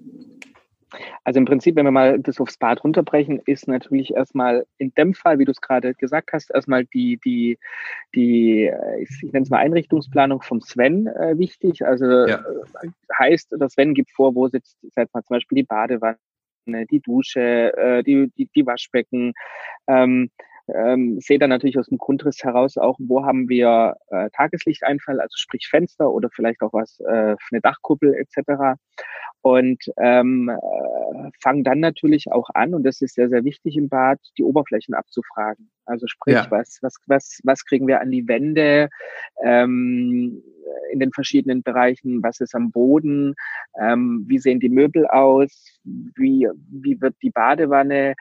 Also 1.24 1.38
im 1.38 1.44
Prinzip, 1.44 1.76
wenn 1.76 1.86
wir 1.86 1.90
mal 1.90 2.18
das 2.18 2.40
aufs 2.40 2.56
Bad 2.56 2.82
runterbrechen, 2.84 3.40
ist 3.46 3.68
natürlich 3.68 4.14
erstmal 4.14 4.66
in 4.78 4.92
dem 4.94 5.14
Fall, 5.14 5.38
wie 5.38 5.44
du 5.44 5.52
es 5.52 5.60
gerade 5.60 5.94
gesagt 5.94 6.32
hast, 6.32 6.50
erstmal 6.50 6.84
die, 6.86 7.18
die, 7.24 7.58
die, 8.14 8.70
ich 8.98 9.32
nenne 9.32 9.44
es 9.44 9.50
mal 9.50 9.58
Einrichtungsplanung 9.58 10.42
vom 10.42 10.60
Sven 10.60 11.06
äh, 11.06 11.38
wichtig. 11.38 11.84
Also 11.84 12.04
ja. 12.04 12.38
Äh, 12.82 12.88
heißt, 13.18 13.52
der 13.52 13.68
Sven 13.68 13.94
gibt 13.94 14.10
vor, 14.10 14.34
wo 14.34 14.48
sitzt, 14.48 14.76
seit 14.94 15.12
mal 15.14 15.22
zum 15.22 15.36
Beispiel 15.36 15.56
die 15.56 15.64
Badewanne, 15.64 16.18
die 16.90 17.00
Dusche, 17.00 17.76
äh, 17.76 18.02
die, 18.02 18.30
die, 18.36 18.48
die 18.54 18.66
Waschbecken. 18.66 19.32
Ähm, 19.86 20.30
ähm, 20.74 21.18
sehe 21.20 21.38
dann 21.38 21.50
natürlich 21.50 21.78
aus 21.78 21.88
dem 21.88 21.98
Grundriss 21.98 22.42
heraus 22.42 22.76
auch, 22.76 22.96
wo 22.98 23.24
haben 23.24 23.48
wir 23.48 23.94
äh, 24.08 24.30
Tageslichteinfall, 24.30 25.20
also 25.20 25.34
sprich 25.36 25.68
Fenster 25.68 26.10
oder 26.10 26.28
vielleicht 26.32 26.62
auch 26.62 26.72
was 26.72 27.00
äh, 27.00 27.36
für 27.38 27.52
eine 27.52 27.60
Dachkuppel 27.60 28.14
etc 28.14 28.76
und 29.42 29.82
ähm, 29.96 30.50
äh, 30.50 31.30
fangen 31.40 31.64
dann 31.64 31.80
natürlich 31.80 32.30
auch 32.30 32.50
an, 32.54 32.74
und 32.74 32.84
das 32.84 33.00
ist 33.00 33.14
sehr, 33.14 33.28
sehr 33.28 33.44
wichtig 33.44 33.76
im 33.76 33.88
Bad, 33.88 34.18
die 34.36 34.44
Oberflächen 34.44 34.94
abzufragen. 34.94 35.70
Also 35.86 36.06
sprich, 36.06 36.34
ja. 36.34 36.46
was, 36.50 36.78
was, 36.82 36.96
was, 37.06 37.40
was 37.44 37.64
kriegen 37.64 37.86
wir 37.86 38.00
an 38.00 38.10
die 38.10 38.28
Wände 38.28 38.90
ähm, 39.42 40.42
in 40.92 41.00
den 41.00 41.12
verschiedenen 41.12 41.62
Bereichen, 41.62 42.22
was 42.22 42.40
ist 42.40 42.54
am 42.54 42.70
Boden, 42.70 43.34
ähm, 43.80 44.24
wie 44.28 44.38
sehen 44.38 44.60
die 44.60 44.68
Möbel 44.68 45.06
aus, 45.06 45.80
wie, 45.84 46.46
wie 46.70 47.00
wird 47.00 47.16
die 47.22 47.30
Badewanne, 47.30 48.14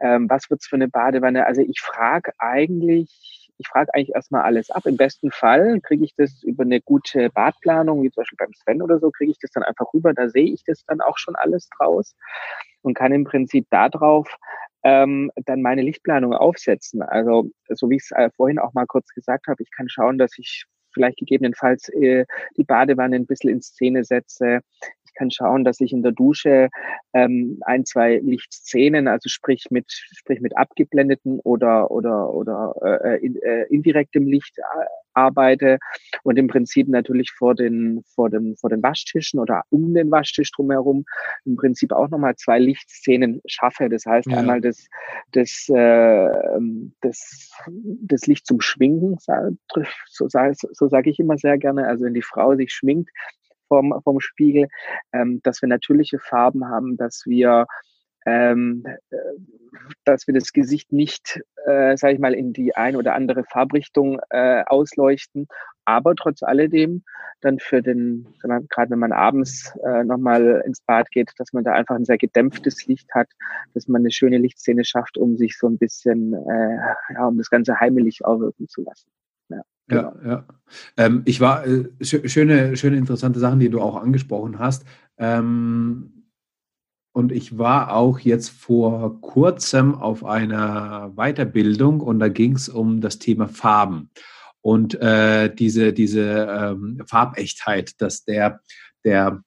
ähm, 0.00 0.28
was 0.28 0.50
wird's 0.50 0.66
für 0.66 0.76
eine 0.76 0.88
Badewanne. 0.88 1.46
Also 1.46 1.62
ich 1.62 1.80
frage 1.80 2.32
eigentlich 2.38 3.40
ich 3.60 3.68
frage 3.68 3.92
eigentlich 3.92 4.14
erstmal 4.14 4.42
alles 4.42 4.70
ab. 4.70 4.86
Im 4.86 4.96
besten 4.96 5.30
Fall 5.30 5.80
kriege 5.82 6.02
ich 6.02 6.14
das 6.16 6.42
über 6.42 6.64
eine 6.64 6.80
gute 6.80 7.28
Badplanung, 7.28 8.02
wie 8.02 8.10
zum 8.10 8.22
Beispiel 8.22 8.38
beim 8.38 8.54
Sven 8.54 8.80
oder 8.80 8.98
so, 8.98 9.10
kriege 9.10 9.30
ich 9.30 9.38
das 9.38 9.50
dann 9.50 9.62
einfach 9.62 9.92
rüber. 9.92 10.14
Da 10.14 10.30
sehe 10.30 10.50
ich 10.50 10.64
das 10.64 10.82
dann 10.86 11.02
auch 11.02 11.18
schon 11.18 11.36
alles 11.36 11.68
draus 11.76 12.16
und 12.80 12.94
kann 12.94 13.12
im 13.12 13.24
Prinzip 13.24 13.66
darauf 13.68 14.34
ähm, 14.82 15.30
dann 15.44 15.60
meine 15.60 15.82
Lichtplanung 15.82 16.32
aufsetzen. 16.32 17.02
Also 17.02 17.50
so 17.68 17.90
wie 17.90 17.96
ich 17.96 18.04
es 18.04 18.12
äh, 18.12 18.30
vorhin 18.34 18.58
auch 18.58 18.72
mal 18.72 18.86
kurz 18.86 19.08
gesagt 19.08 19.46
habe, 19.46 19.62
ich 19.62 19.70
kann 19.70 19.90
schauen, 19.90 20.16
dass 20.16 20.38
ich 20.38 20.64
vielleicht 20.92 21.18
gegebenenfalls 21.18 21.88
äh, 21.90 22.24
die 22.56 22.64
Badewanne 22.64 23.16
ein 23.16 23.26
bisschen 23.26 23.50
in 23.50 23.60
Szene 23.60 24.04
setze. 24.04 24.60
Kann 25.20 25.30
schauen, 25.30 25.64
dass 25.64 25.80
ich 25.80 25.92
in 25.92 26.02
der 26.02 26.12
Dusche 26.12 26.70
ähm, 27.12 27.60
ein, 27.66 27.84
zwei 27.84 28.16
Lichtszenen, 28.16 29.06
also 29.06 29.28
sprich 29.28 29.66
mit, 29.70 29.84
sprich 29.90 30.40
mit 30.40 30.56
abgeblendeten 30.56 31.40
oder, 31.40 31.90
oder, 31.90 32.32
oder 32.32 32.74
äh, 33.04 33.22
in, 33.22 33.36
äh, 33.42 33.64
indirektem 33.64 34.26
Licht 34.26 34.56
äh, 34.56 34.62
arbeite 35.12 35.78
und 36.22 36.38
im 36.38 36.48
Prinzip 36.48 36.88
natürlich 36.88 37.30
vor 37.32 37.54
den, 37.54 38.02
vor 38.14 38.30
dem, 38.30 38.56
vor 38.56 38.70
den 38.70 38.82
Waschtischen 38.82 39.40
oder 39.40 39.64
um 39.68 39.92
den 39.92 40.10
Waschtisch 40.10 40.52
drumherum 40.52 41.04
im 41.44 41.56
Prinzip 41.56 41.92
auch 41.92 42.08
nochmal 42.08 42.36
zwei 42.36 42.58
Lichtszenen 42.58 43.42
schaffe. 43.46 43.90
Das 43.90 44.06
heißt 44.06 44.28
ja. 44.30 44.38
einmal 44.38 44.62
das, 44.62 44.86
das, 45.32 45.68
äh, 45.68 46.30
das, 47.02 47.50
das 47.68 48.26
Licht 48.26 48.46
zum 48.46 48.62
Schwingen, 48.62 49.18
so, 49.18 50.28
so, 50.28 50.28
so 50.72 50.88
sage 50.88 51.10
ich 51.10 51.18
immer 51.18 51.36
sehr 51.36 51.58
gerne. 51.58 51.86
Also 51.86 52.06
wenn 52.06 52.14
die 52.14 52.22
Frau 52.22 52.56
sich 52.56 52.72
schminkt, 52.72 53.10
vom, 53.70 53.94
vom 54.02 54.20
Spiegel, 54.20 54.68
ähm, 55.12 55.40
dass 55.44 55.62
wir 55.62 55.68
natürliche 55.68 56.18
Farben 56.18 56.68
haben, 56.68 56.96
dass 56.96 57.22
wir 57.24 57.66
ähm, 58.26 58.84
äh, 59.10 59.16
dass 60.04 60.26
wir 60.26 60.34
das 60.34 60.52
Gesicht 60.52 60.92
nicht, 60.92 61.40
äh, 61.64 61.96
sage 61.96 62.14
ich 62.14 62.20
mal, 62.20 62.34
in 62.34 62.52
die 62.52 62.74
eine 62.74 62.98
oder 62.98 63.14
andere 63.14 63.44
Farbrichtung 63.44 64.20
äh, 64.30 64.62
ausleuchten, 64.66 65.46
aber 65.84 66.14
trotz 66.14 66.42
alledem 66.42 67.02
dann 67.40 67.58
für 67.58 67.82
den, 67.82 68.26
gerade 68.42 68.90
wenn 68.90 68.98
man 68.98 69.12
abends 69.12 69.72
äh, 69.84 70.04
nochmal 70.04 70.62
ins 70.66 70.82
Bad 70.82 71.10
geht, 71.10 71.32
dass 71.38 71.52
man 71.52 71.64
da 71.64 71.72
einfach 71.72 71.94
ein 71.94 72.04
sehr 72.04 72.18
gedämpftes 72.18 72.86
Licht 72.86 73.08
hat, 73.14 73.28
dass 73.72 73.88
man 73.88 74.02
eine 74.02 74.10
schöne 74.10 74.38
Lichtszene 74.38 74.84
schafft, 74.84 75.16
um 75.16 75.36
sich 75.36 75.56
so 75.56 75.66
ein 75.66 75.78
bisschen, 75.78 76.34
äh, 76.34 76.76
ja, 77.14 77.26
um 77.26 77.38
das 77.38 77.48
Ganze 77.48 77.80
heimelig 77.80 78.24
auswirken 78.24 78.68
zu 78.68 78.82
lassen. 78.82 79.08
Ja, 79.90 79.96
ja. 79.96 80.10
Genau. 80.10 80.30
ja. 80.30 80.44
Ähm, 80.96 81.22
ich 81.24 81.40
war, 81.40 81.66
äh, 81.66 81.88
schöne, 82.00 82.76
schöne, 82.76 82.96
interessante 82.96 83.40
Sachen, 83.40 83.58
die 83.58 83.70
du 83.70 83.80
auch 83.80 83.96
angesprochen 83.96 84.58
hast. 84.58 84.84
Ähm, 85.18 86.24
und 87.12 87.32
ich 87.32 87.58
war 87.58 87.92
auch 87.94 88.20
jetzt 88.20 88.50
vor 88.50 89.20
kurzem 89.20 89.96
auf 89.96 90.24
einer 90.24 91.12
Weiterbildung 91.16 92.00
und 92.00 92.20
da 92.20 92.28
ging 92.28 92.54
es 92.54 92.68
um 92.68 93.00
das 93.00 93.18
Thema 93.18 93.48
Farben 93.48 94.10
und 94.62 94.94
äh, 95.00 95.54
diese, 95.54 95.92
diese 95.92 96.22
ähm, 96.22 97.02
Farbechtheit, 97.06 98.00
dass 98.00 98.24
der, 98.24 98.60
der, 99.04 99.42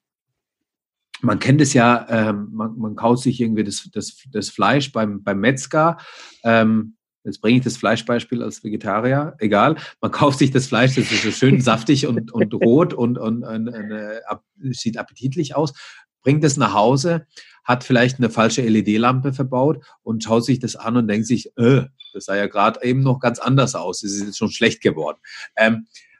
man 1.20 1.38
kennt 1.38 1.60
es 1.60 1.72
ja, 1.72 2.06
ähm, 2.08 2.48
man, 2.52 2.76
man 2.78 2.96
kaut 2.96 3.20
sich 3.20 3.40
irgendwie 3.40 3.64
das, 3.64 3.88
das, 3.92 4.22
das 4.30 4.50
Fleisch 4.50 4.92
beim, 4.92 5.22
beim 5.22 5.40
Metzger. 5.40 5.98
Jetzt 7.24 7.40
bringe 7.40 7.58
ich 7.58 7.64
das 7.64 7.76
Fleischbeispiel 7.76 8.42
als 8.42 8.62
Vegetarier, 8.62 9.34
egal. 9.38 9.76
Man 10.00 10.10
kauft 10.10 10.38
sich 10.38 10.50
das 10.50 10.66
Fleisch, 10.66 10.94
das 10.94 11.10
ist 11.10 11.22
so 11.22 11.30
schön 11.30 11.60
saftig 11.60 12.06
und, 12.06 12.30
und 12.32 12.52
rot 12.54 12.92
und, 12.92 13.18
und, 13.18 13.42
und, 13.42 13.68
und 13.68 13.90
äh, 13.90 14.20
sieht 14.72 14.98
appetitlich 14.98 15.56
aus, 15.56 15.72
bringt 16.22 16.44
es 16.44 16.56
nach 16.56 16.74
Hause, 16.74 17.26
hat 17.64 17.82
vielleicht 17.82 18.18
eine 18.18 18.28
falsche 18.28 18.62
LED-Lampe 18.62 19.32
verbaut 19.32 19.82
und 20.02 20.22
schaut 20.22 20.44
sich 20.44 20.58
das 20.58 20.76
an 20.76 20.96
und 20.98 21.08
denkt 21.08 21.26
sich, 21.26 21.56
äh, 21.56 21.84
das 22.12 22.26
sah 22.26 22.36
ja 22.36 22.46
gerade 22.46 22.82
eben 22.84 23.00
noch 23.00 23.20
ganz 23.20 23.38
anders 23.38 23.74
aus, 23.74 24.02
es 24.02 24.12
ist 24.12 24.24
jetzt 24.26 24.38
schon 24.38 24.50
schlecht 24.50 24.82
geworden. 24.82 25.18
Ähm, 25.56 25.86
Äh, 25.86 26.13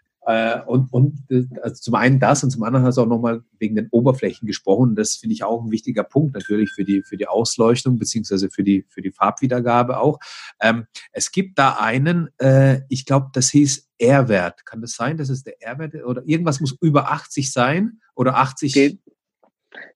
und, 0.66 0.92
und 0.92 1.18
also 1.60 1.74
zum 1.74 1.94
einen 1.94 2.18
das 2.18 2.42
und 2.42 2.50
zum 2.50 2.62
anderen 2.62 2.86
hast 2.86 2.96
du 2.96 3.02
auch 3.02 3.06
nochmal 3.06 3.42
wegen 3.58 3.74
den 3.74 3.88
Oberflächen 3.90 4.46
gesprochen. 4.46 4.94
Das 4.96 5.16
finde 5.16 5.34
ich 5.34 5.44
auch 5.44 5.62
ein 5.62 5.70
wichtiger 5.70 6.02
Punkt 6.02 6.34
natürlich 6.34 6.70
für 6.72 6.84
die, 6.84 7.02
für 7.02 7.16
die 7.16 7.26
Ausleuchtung 7.26 7.98
beziehungsweise 7.98 8.48
für 8.50 8.62
die, 8.62 8.86
für 8.88 9.02
die 9.02 9.10
Farbwiedergabe 9.10 9.98
auch. 9.98 10.18
Ähm, 10.60 10.86
es 11.12 11.30
gibt 11.30 11.58
da 11.58 11.76
einen, 11.78 12.30
äh, 12.38 12.80
ich 12.88 13.04
glaube, 13.04 13.28
das 13.34 13.50
hieß 13.50 13.90
R-Wert. 13.98 14.64
Kann 14.64 14.80
das 14.80 14.92
sein, 14.92 15.18
dass 15.18 15.28
es 15.28 15.42
der 15.44 15.60
R-Wert 15.62 15.94
oder 16.04 16.22
irgendwas 16.24 16.60
muss 16.60 16.76
über 16.80 17.10
80 17.10 17.52
sein 17.52 18.00
oder 18.14 18.36
80? 18.36 18.72
Den, 18.72 18.98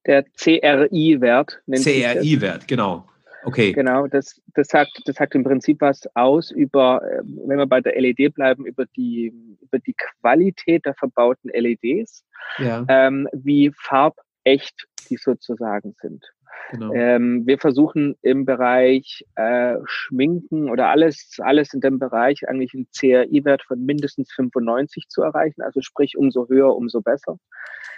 der 0.07 0.25
CRI-Wert. 0.25 1.63
CRI-Wert, 1.71 2.69
genau. 2.69 3.09
Okay. 3.49 3.73
Genau, 3.73 4.07
das, 4.07 4.41
das, 4.55 4.69
sagt, 4.69 5.03
das 5.07 5.17
sagt 5.17 5.35
im 5.35 5.43
Prinzip 5.43 5.81
was 5.81 6.07
aus 6.15 6.51
über, 6.51 7.03
äh, 7.03 7.23
wenn 7.25 7.59
wir 7.59 7.67
bei 7.67 7.81
der 7.81 7.99
LED 8.01 8.35
bleiben, 8.35 8.67
über 8.67 8.85
die, 8.97 9.33
über 9.61 9.79
die 9.79 9.95
Qualität 9.95 10.85
der 10.85 10.95
verbauten 10.95 11.51
LEDs, 11.51 12.25
ja. 12.59 12.85
ähm, 12.89 13.27
wie 13.33 13.73
farbecht 13.75 14.87
die 15.09 15.17
sozusagen 15.17 15.95
sind. 16.01 16.25
Genau. 16.71 16.93
Ähm, 16.93 17.47
wir 17.47 17.59
versuchen 17.59 18.17
im 18.21 18.45
Bereich 18.45 19.25
äh, 19.37 19.77
Schminken 19.85 20.69
oder 20.69 20.89
alles, 20.89 21.39
alles 21.39 21.73
in 21.73 21.81
dem 21.81 21.99
Bereich 21.99 22.47
eigentlich 22.47 22.75
einen 22.75 22.89
CRI-Wert 22.95 23.63
von 23.63 23.83
mindestens 23.85 24.31
95 24.33 25.09
zu 25.09 25.23
erreichen. 25.23 25.63
Also 25.63 25.81
sprich, 25.81 26.19
umso 26.19 26.49
höher, 26.49 26.77
umso 26.77 27.01
besser. 27.01 27.39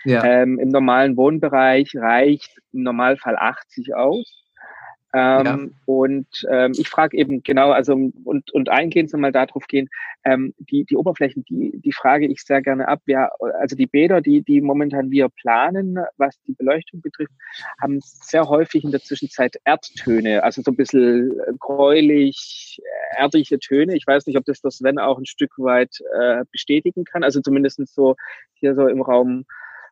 Ja. 0.05 0.25
Ähm, 0.25 0.59
Im 0.61 0.69
normalen 0.69 1.17
Wohnbereich 1.17 1.97
reicht 1.97 2.61
im 2.73 2.85
Normalfall 2.85 3.37
80 3.37 3.95
aus. 3.95 4.41
Ähm, 5.13 5.45
ja. 5.45 5.59
Und 5.87 6.29
ähm, 6.49 6.73
ich 6.77 6.89
frage 6.89 7.17
eben 7.17 7.43
genau, 7.43 7.71
also 7.71 7.95
und, 8.25 8.51
und 8.53 8.69
eingehend 8.69 9.13
nochmal 9.13 9.33
darauf 9.33 9.67
gehen, 9.67 9.89
ähm, 10.25 10.55
die, 10.59 10.85
die 10.85 10.97
Oberflächen, 10.97 11.45
die, 11.45 11.81
die 11.81 11.93
frage 11.93 12.27
ich 12.27 12.43
sehr 12.43 12.63
gerne 12.63 12.87
ab. 12.87 13.01
Ja, 13.07 13.31
also 13.59 13.75
die 13.75 13.87
Bäder, 13.87 14.21
die, 14.21 14.43
die 14.43 14.61
momentan 14.61 15.11
wir 15.11 15.29
planen, 15.29 15.99
was 16.17 16.41
die 16.47 16.53
Beleuchtung 16.53 17.01
betrifft, 17.01 17.33
haben 17.83 17.99
sehr 18.01 18.49
häufig 18.49 18.85
in 18.85 18.93
der 18.93 19.01
Zwischenzeit 19.01 19.57
Erdtöne, 19.65 20.45
also 20.45 20.63
so 20.63 20.71
ein 20.71 20.77
bisschen 20.77 21.33
gräulich, 21.59 22.81
erdige 23.17 23.59
Töne. 23.59 23.97
Ich 23.97 24.07
weiß 24.07 24.27
nicht, 24.27 24.37
ob 24.37 24.45
das 24.45 24.61
das 24.61 24.77
Sven 24.77 24.99
auch 24.99 25.19
ein 25.19 25.27
Stück 25.27 25.53
weit 25.59 25.99
äh, 26.19 26.45
bestätigen 26.53 27.05
kann. 27.05 27.25
Also 27.25 27.41
zumindest 27.41 27.81
so 27.89 28.15
hier 28.55 28.75
so 28.75 28.87
im 28.87 29.03
Raum 29.03 29.45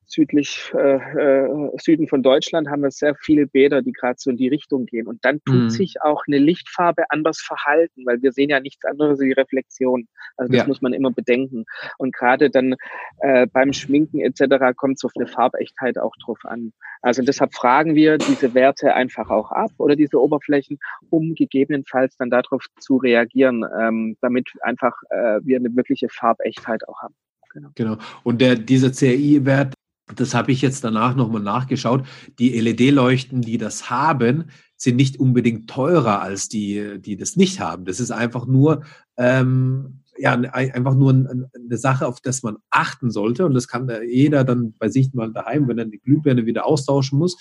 südlich 0.08 0.72
äh, 0.74 0.96
äh, 0.96 1.70
Süden 1.78 2.08
von 2.08 2.22
Deutschland 2.22 2.68
haben 2.68 2.82
wir 2.82 2.90
sehr 2.90 3.14
viele 3.14 3.46
Bäder, 3.46 3.82
die 3.82 3.92
gerade 3.92 4.16
so 4.18 4.30
in 4.30 4.36
die 4.36 4.48
Richtung 4.48 4.86
gehen. 4.86 5.06
Und 5.06 5.24
dann 5.24 5.40
tut 5.44 5.64
mhm. 5.64 5.70
sich 5.70 6.00
auch 6.00 6.22
eine 6.26 6.38
Lichtfarbe 6.38 7.04
anders 7.10 7.40
verhalten, 7.40 8.04
weil 8.06 8.22
wir 8.22 8.32
sehen 8.32 8.50
ja 8.50 8.60
nichts 8.60 8.84
anderes 8.84 9.18
als 9.18 9.20
die 9.20 9.32
Reflexion. 9.32 10.08
Also 10.36 10.52
das 10.52 10.62
ja. 10.62 10.66
muss 10.66 10.80
man 10.80 10.92
immer 10.92 11.10
bedenken. 11.10 11.64
Und 11.98 12.14
gerade 12.14 12.50
dann 12.50 12.74
äh, 13.20 13.46
beim 13.46 13.72
Schminken 13.72 14.20
etc. 14.20 14.76
kommt 14.76 14.96
es 14.96 15.04
auf 15.04 15.12
eine 15.16 15.26
Farbechtheit 15.26 15.98
auch 15.98 16.14
drauf 16.24 16.38
an. 16.44 16.72
Also 17.02 17.22
deshalb 17.22 17.54
fragen 17.54 17.94
wir 17.94 18.18
diese 18.18 18.54
Werte 18.54 18.94
einfach 18.94 19.30
auch 19.30 19.52
ab 19.52 19.70
oder 19.78 19.96
diese 19.96 20.20
Oberflächen, 20.20 20.78
um 21.10 21.34
gegebenenfalls 21.34 22.16
dann 22.16 22.30
darauf 22.30 22.64
zu 22.80 22.96
reagieren, 22.96 23.64
ähm, 23.78 24.16
damit 24.20 24.50
einfach 24.62 24.94
äh, 25.10 25.40
wir 25.42 25.58
eine 25.58 25.74
wirkliche 25.76 26.08
Farbechtheit 26.08 26.86
auch 26.88 27.02
haben. 27.02 27.14
Genau. 27.52 27.70
genau. 27.74 27.96
Und 28.24 28.40
der, 28.40 28.56
dieser 28.56 28.90
CRI-Wert, 28.90 29.74
das 30.16 30.34
habe 30.34 30.52
ich 30.52 30.62
jetzt 30.62 30.84
danach 30.84 31.14
nochmal 31.14 31.42
nachgeschaut, 31.42 32.04
die 32.38 32.58
LED-Leuchten, 32.58 33.42
die 33.42 33.58
das 33.58 33.90
haben, 33.90 34.50
sind 34.76 34.96
nicht 34.96 35.18
unbedingt 35.18 35.68
teurer 35.68 36.22
als 36.22 36.48
die, 36.48 36.98
die 37.00 37.16
das 37.16 37.36
nicht 37.36 37.60
haben. 37.60 37.84
Das 37.84 38.00
ist 38.00 38.10
einfach 38.10 38.46
nur, 38.46 38.84
ähm, 39.16 40.00
ja, 40.16 40.32
einfach 40.32 40.94
nur 40.94 41.10
eine 41.12 41.76
Sache, 41.76 42.06
auf 42.06 42.20
das 42.20 42.42
man 42.42 42.56
achten 42.70 43.10
sollte. 43.10 43.44
Und 43.46 43.54
das 43.54 43.68
kann 43.68 43.90
jeder 44.08 44.44
dann 44.44 44.74
bei 44.78 44.88
sich 44.88 45.12
mal 45.14 45.32
daheim, 45.32 45.68
wenn 45.68 45.78
er 45.78 45.84
die 45.84 46.00
Glühbirne 46.00 46.46
wieder 46.46 46.66
austauschen 46.66 47.18
muss, 47.18 47.36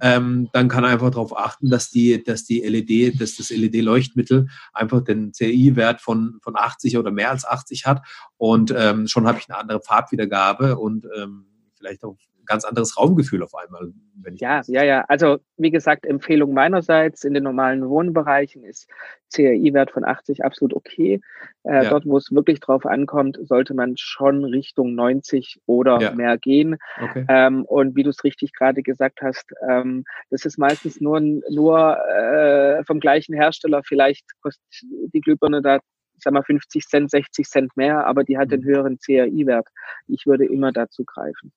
ähm, 0.00 0.48
dann 0.52 0.68
kann 0.68 0.84
er 0.84 0.90
einfach 0.90 1.10
darauf 1.10 1.36
achten, 1.36 1.68
dass 1.68 1.90
die, 1.90 2.22
dass 2.22 2.44
die 2.44 2.60
LED, 2.60 3.20
dass 3.20 3.36
das 3.36 3.50
LED-Leuchtmittel 3.50 4.48
einfach 4.72 5.02
den 5.02 5.32
CI-Wert 5.32 6.00
von, 6.00 6.38
von 6.42 6.56
80 6.56 6.96
oder 6.98 7.10
mehr 7.10 7.30
als 7.30 7.44
80 7.44 7.86
hat. 7.86 8.02
Und 8.36 8.74
ähm, 8.76 9.06
schon 9.06 9.26
habe 9.26 9.38
ich 9.38 9.48
eine 9.48 9.58
andere 9.58 9.80
Farbwiedergabe 9.80 10.78
und 10.78 11.06
ähm, 11.16 11.46
vielleicht 11.82 12.04
auch 12.04 12.16
ein 12.42 12.44
ganz 12.46 12.64
anderes 12.64 12.96
Raumgefühl 12.96 13.42
auf 13.42 13.54
einmal. 13.54 13.92
ja, 14.34 14.62
ja, 14.66 14.84
ja. 14.84 15.04
Also 15.08 15.38
wie 15.56 15.70
gesagt, 15.70 16.06
Empfehlung 16.06 16.54
meinerseits 16.54 17.24
in 17.24 17.34
den 17.34 17.44
normalen 17.44 17.88
Wohnbereichen 17.88 18.64
ist 18.64 18.88
CRI-Wert 19.32 19.90
von 19.90 20.04
80 20.04 20.44
absolut 20.44 20.74
okay. 20.74 21.20
Äh, 21.64 21.84
ja. 21.84 21.90
Dort, 21.90 22.06
wo 22.06 22.16
es 22.16 22.30
wirklich 22.32 22.60
drauf 22.60 22.86
ankommt, 22.86 23.38
sollte 23.42 23.74
man 23.74 23.96
schon 23.96 24.44
Richtung 24.44 24.94
90 24.94 25.60
oder 25.66 26.00
ja. 26.00 26.14
mehr 26.14 26.38
gehen. 26.38 26.76
Okay. 27.00 27.24
Ähm, 27.28 27.64
und 27.64 27.96
wie 27.96 28.02
du 28.02 28.10
es 28.10 28.24
richtig 28.24 28.52
gerade 28.52 28.82
gesagt 28.82 29.20
hast, 29.22 29.52
ähm, 29.68 30.04
das 30.30 30.44
ist 30.44 30.58
meistens 30.58 31.00
nur, 31.00 31.20
nur 31.20 31.96
äh, 32.08 32.84
vom 32.84 33.00
gleichen 33.00 33.34
Hersteller. 33.34 33.82
Vielleicht 33.84 34.24
kostet 34.40 34.64
die 34.82 35.20
Glühbirne 35.20 35.62
da 35.62 35.78
sag 36.18 36.32
mal 36.32 36.42
50 36.44 36.86
Cent, 36.86 37.10
60 37.10 37.48
Cent 37.48 37.76
mehr, 37.76 38.06
aber 38.06 38.22
die 38.22 38.38
hat 38.38 38.52
den 38.52 38.60
mhm. 38.60 38.66
höheren 38.66 38.98
CRI-Wert. 38.98 39.66
Ich 40.06 40.26
würde 40.26 40.46
immer 40.46 40.70
dazu 40.70 41.04
greifen. 41.04 41.52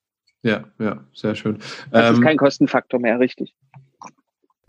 Ja, 0.46 0.64
ja, 0.78 1.04
sehr 1.12 1.34
schön. 1.34 1.58
Das 1.90 2.08
ähm, 2.08 2.14
ist 2.14 2.22
kein 2.22 2.36
Kostenfaktor 2.36 3.00
mehr, 3.00 3.18
richtig. 3.18 3.52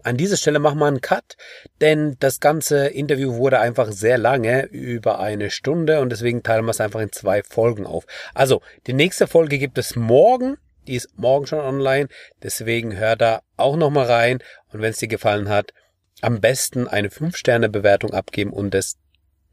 An 0.02 0.18
dieser 0.18 0.36
Stelle 0.36 0.58
machen 0.58 0.80
wir 0.80 0.88
einen 0.88 1.02
Cut, 1.02 1.38
denn 1.82 2.16
das 2.20 2.40
ganze 2.40 2.88
Interview 2.88 3.36
wurde 3.36 3.60
einfach 3.60 3.92
sehr 3.92 4.18
lange, 4.18 4.66
über 4.66 5.20
eine 5.20 5.52
Stunde 5.52 6.00
und 6.00 6.10
deswegen 6.10 6.42
teilen 6.42 6.66
wir 6.66 6.72
es 6.72 6.82
einfach 6.82 7.02
in 7.02 7.12
zwei 7.12 7.44
Folgen 7.44 7.86
auf. 7.86 8.08
Also, 8.34 8.62
die 8.88 8.94
nächste 8.94 9.28
Folge 9.28 9.60
gibt 9.60 9.78
es 9.78 9.96
morgen, 9.96 10.58
die 10.88 10.96
ist 10.96 11.16
morgen 11.16 11.46
schon 11.46 11.60
online, 11.60 12.08
deswegen 12.42 12.98
hör 12.98 13.16
da 13.16 13.42
auch 13.56 13.76
nochmal 13.76 14.08
rein 14.08 14.40
und 14.74 14.82
wenn 14.82 14.90
es 14.90 14.98
dir 14.98 15.08
gefallen 15.08 15.48
hat, 15.48 15.74
am 16.22 16.42
besten 16.42 16.88
eine 16.88 17.10
5-Sterne-Bewertung 17.10 18.14
abgeben 18.16 18.52
und 18.52 18.74
es 18.74 18.98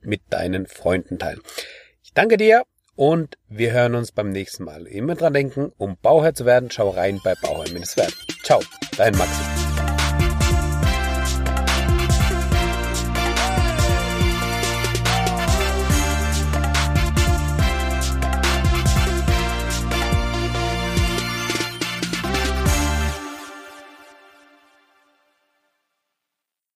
mit 0.01 0.23
deinen 0.31 0.67
Freunden 0.67 1.19
teilen. 1.19 1.43
Ich 2.03 2.15
danke 2.15 2.39
dir 2.39 2.63
und 2.97 3.37
wir 3.49 3.73
hören 3.73 3.95
uns 3.95 4.13
beim 4.13 4.31
nächsten 4.31 4.65
Mal. 4.65 4.87
Immer 4.87 5.15
dran 5.15 5.33
denken, 5.33 5.73
um 5.79 5.97
Bauherr 6.01 6.35
zu 6.35 6.45
werden, 6.45 6.71
schau 6.71 6.91
rein 6.91 7.21
bei 7.25 7.35
Bauherr 7.43 7.73
Werden. 7.97 8.15
Ciao, 8.45 8.61
dein 8.97 9.17
Maxi. 9.17 9.64